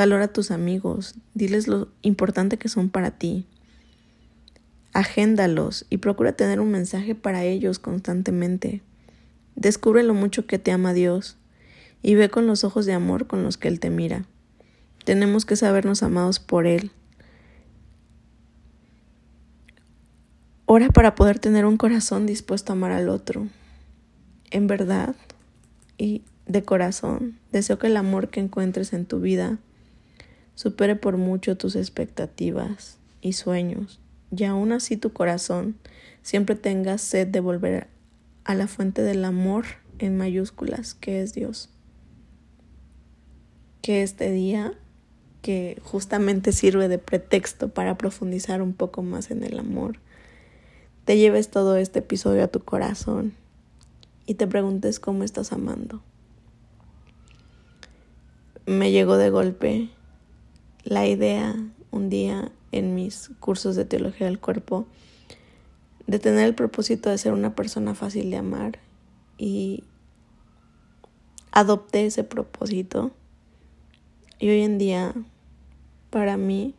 Valora 0.00 0.24
a 0.24 0.32
tus 0.32 0.50
amigos, 0.50 1.14
diles 1.34 1.68
lo 1.68 1.88
importante 2.00 2.56
que 2.56 2.70
son 2.70 2.88
para 2.88 3.10
ti. 3.10 3.44
Agéndalos 4.94 5.84
y 5.90 5.98
procura 5.98 6.32
tener 6.32 6.58
un 6.58 6.70
mensaje 6.70 7.14
para 7.14 7.44
ellos 7.44 7.78
constantemente. 7.78 8.80
Descubre 9.56 10.02
lo 10.02 10.14
mucho 10.14 10.46
que 10.46 10.58
te 10.58 10.72
ama 10.72 10.94
Dios 10.94 11.36
y 12.00 12.14
ve 12.14 12.30
con 12.30 12.46
los 12.46 12.64
ojos 12.64 12.86
de 12.86 12.94
amor 12.94 13.26
con 13.26 13.42
los 13.42 13.58
que 13.58 13.68
Él 13.68 13.78
te 13.78 13.90
mira. 13.90 14.24
Tenemos 15.04 15.44
que 15.44 15.54
sabernos 15.54 16.02
amados 16.02 16.38
por 16.38 16.66
Él. 16.66 16.92
Ora 20.64 20.88
para 20.88 21.14
poder 21.14 21.40
tener 21.40 21.66
un 21.66 21.76
corazón 21.76 22.24
dispuesto 22.24 22.72
a 22.72 22.76
amar 22.76 22.92
al 22.92 23.10
otro. 23.10 23.48
En 24.50 24.66
verdad 24.66 25.14
y 25.98 26.22
de 26.46 26.62
corazón, 26.62 27.38
deseo 27.52 27.78
que 27.78 27.88
el 27.88 27.98
amor 27.98 28.30
que 28.30 28.40
encuentres 28.40 28.94
en 28.94 29.04
tu 29.04 29.20
vida 29.20 29.58
supere 30.54 30.96
por 30.96 31.16
mucho 31.16 31.56
tus 31.56 31.76
expectativas 31.76 32.98
y 33.20 33.34
sueños, 33.34 34.00
y 34.34 34.44
aún 34.44 34.72
así 34.72 34.96
tu 34.96 35.12
corazón 35.12 35.76
siempre 36.22 36.56
tenga 36.56 36.98
sed 36.98 37.28
de 37.28 37.40
volver 37.40 37.88
a 38.44 38.54
la 38.54 38.66
fuente 38.66 39.02
del 39.02 39.24
amor 39.24 39.64
en 39.98 40.16
mayúsculas, 40.16 40.94
que 40.94 41.22
es 41.22 41.34
Dios. 41.34 41.68
Que 43.82 44.02
este 44.02 44.30
día, 44.30 44.74
que 45.42 45.80
justamente 45.82 46.52
sirve 46.52 46.88
de 46.88 46.98
pretexto 46.98 47.68
para 47.68 47.96
profundizar 47.96 48.62
un 48.62 48.72
poco 48.72 49.02
más 49.02 49.30
en 49.30 49.42
el 49.42 49.58
amor, 49.58 49.98
te 51.04 51.16
lleves 51.16 51.50
todo 51.50 51.76
este 51.76 52.00
episodio 52.00 52.44
a 52.44 52.48
tu 52.48 52.60
corazón 52.60 53.34
y 54.26 54.34
te 54.34 54.46
preguntes 54.46 55.00
cómo 55.00 55.24
estás 55.24 55.52
amando. 55.52 56.02
Me 58.66 58.92
llegó 58.92 59.16
de 59.16 59.30
golpe 59.30 59.90
la 60.84 61.06
idea 61.06 61.56
un 61.90 62.08
día 62.08 62.50
en 62.72 62.94
mis 62.94 63.30
cursos 63.40 63.76
de 63.76 63.84
teología 63.84 64.26
del 64.26 64.38
cuerpo 64.38 64.86
de 66.06 66.18
tener 66.18 66.44
el 66.44 66.54
propósito 66.54 67.10
de 67.10 67.18
ser 67.18 67.32
una 67.32 67.54
persona 67.54 67.94
fácil 67.94 68.30
de 68.30 68.36
amar 68.36 68.78
y 69.38 69.84
adopté 71.52 72.06
ese 72.06 72.24
propósito 72.24 73.12
y 74.38 74.48
hoy 74.48 74.62
en 74.62 74.78
día 74.78 75.14
para 76.10 76.36
mí 76.36 76.74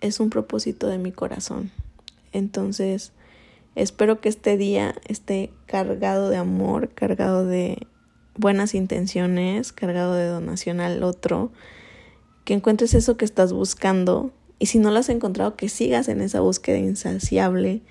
es 0.00 0.20
un 0.20 0.30
propósito 0.30 0.86
de 0.86 0.98
mi 0.98 1.12
corazón. 1.12 1.70
Entonces, 2.32 3.12
espero 3.74 4.20
que 4.20 4.28
este 4.28 4.56
día 4.56 4.94
esté 5.08 5.50
cargado 5.66 6.30
de 6.30 6.36
amor, 6.36 6.90
cargado 6.90 7.44
de 7.44 7.86
buenas 8.36 8.74
intenciones, 8.74 9.72
cargado 9.72 10.14
de 10.14 10.26
donación 10.26 10.80
al 10.80 11.02
otro, 11.02 11.50
que 12.46 12.54
encuentres 12.54 12.94
eso 12.94 13.16
que 13.16 13.24
estás 13.24 13.52
buscando 13.52 14.30
y 14.60 14.66
si 14.66 14.78
no 14.78 14.92
lo 14.92 15.00
has 15.00 15.08
encontrado, 15.08 15.56
que 15.56 15.68
sigas 15.68 16.06
en 16.06 16.20
esa 16.20 16.40
búsqueda 16.40 16.78
insaciable 16.78 17.82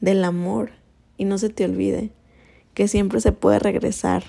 del 0.00 0.22
amor 0.24 0.70
y 1.18 1.24
no 1.24 1.36
se 1.36 1.48
te 1.50 1.64
olvide 1.64 2.12
que 2.74 2.86
siempre 2.86 3.20
se 3.20 3.32
puede 3.32 3.58
regresar 3.58 4.22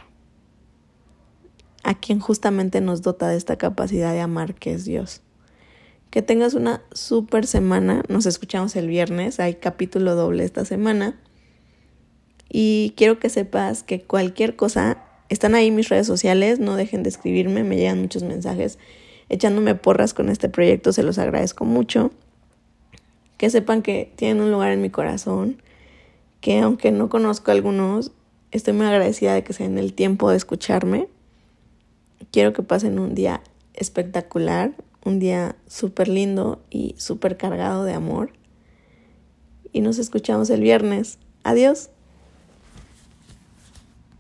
a 1.83 1.93
quien 1.93 2.19
justamente 2.19 2.81
nos 2.81 3.03
dota 3.03 3.29
de 3.29 3.37
esta 3.37 3.57
capacidad 3.57 4.11
de 4.11 4.21
amar 4.21 4.55
que 4.55 4.73
es 4.73 4.85
Dios. 4.85 5.21
Que 6.09 6.23
tengas 6.23 6.55
una 6.55 6.81
super 6.91 7.45
semana. 7.45 8.01
Nos 8.07 8.25
escuchamos 8.25 8.75
el 8.75 8.87
viernes. 8.87 9.39
Hay 9.39 9.55
capítulo 9.55 10.15
doble 10.15 10.45
esta 10.45 10.65
semana. 10.65 11.19
Y 12.49 12.93
quiero 12.97 13.19
que 13.19 13.29
sepas 13.29 13.83
que 13.83 14.01
cualquier 14.01 14.55
cosa, 14.55 15.03
están 15.29 15.53
ahí 15.53 15.69
mis 15.69 15.89
redes 15.89 16.07
sociales, 16.07 16.59
no 16.59 16.75
dejen 16.75 17.03
de 17.03 17.09
escribirme, 17.09 17.63
me 17.63 17.75
llegan 17.75 18.01
muchos 18.01 18.23
mensajes 18.23 18.79
echándome 19.29 19.75
porras 19.75 20.13
con 20.13 20.29
este 20.29 20.49
proyecto, 20.49 20.93
se 20.93 21.03
los 21.03 21.17
agradezco 21.17 21.65
mucho. 21.65 22.11
Que 23.37 23.49
sepan 23.49 23.81
que 23.81 24.11
tienen 24.15 24.43
un 24.43 24.51
lugar 24.51 24.71
en 24.71 24.81
mi 24.81 24.89
corazón, 24.89 25.61
que 26.41 26.59
aunque 26.59 26.91
no 26.91 27.09
conozco 27.09 27.51
a 27.51 27.53
algunos, 27.53 28.11
estoy 28.51 28.73
muy 28.73 28.85
agradecida 28.85 29.33
de 29.33 29.43
que 29.43 29.53
se 29.53 29.63
den 29.63 29.77
el 29.77 29.93
tiempo 29.93 30.29
de 30.29 30.37
escucharme. 30.37 31.07
Quiero 32.31 32.53
que 32.53 32.63
pasen 32.63 32.99
un 32.99 33.13
día 33.13 33.41
espectacular, 33.73 34.73
un 35.05 35.19
día 35.19 35.55
súper 35.67 36.07
lindo 36.07 36.61
y 36.69 36.95
súper 36.97 37.37
cargado 37.37 37.83
de 37.83 37.93
amor. 37.93 38.31
Y 39.71 39.81
nos 39.81 39.99
escuchamos 39.99 40.49
el 40.49 40.61
viernes. 40.61 41.19
Adiós. 41.43 41.89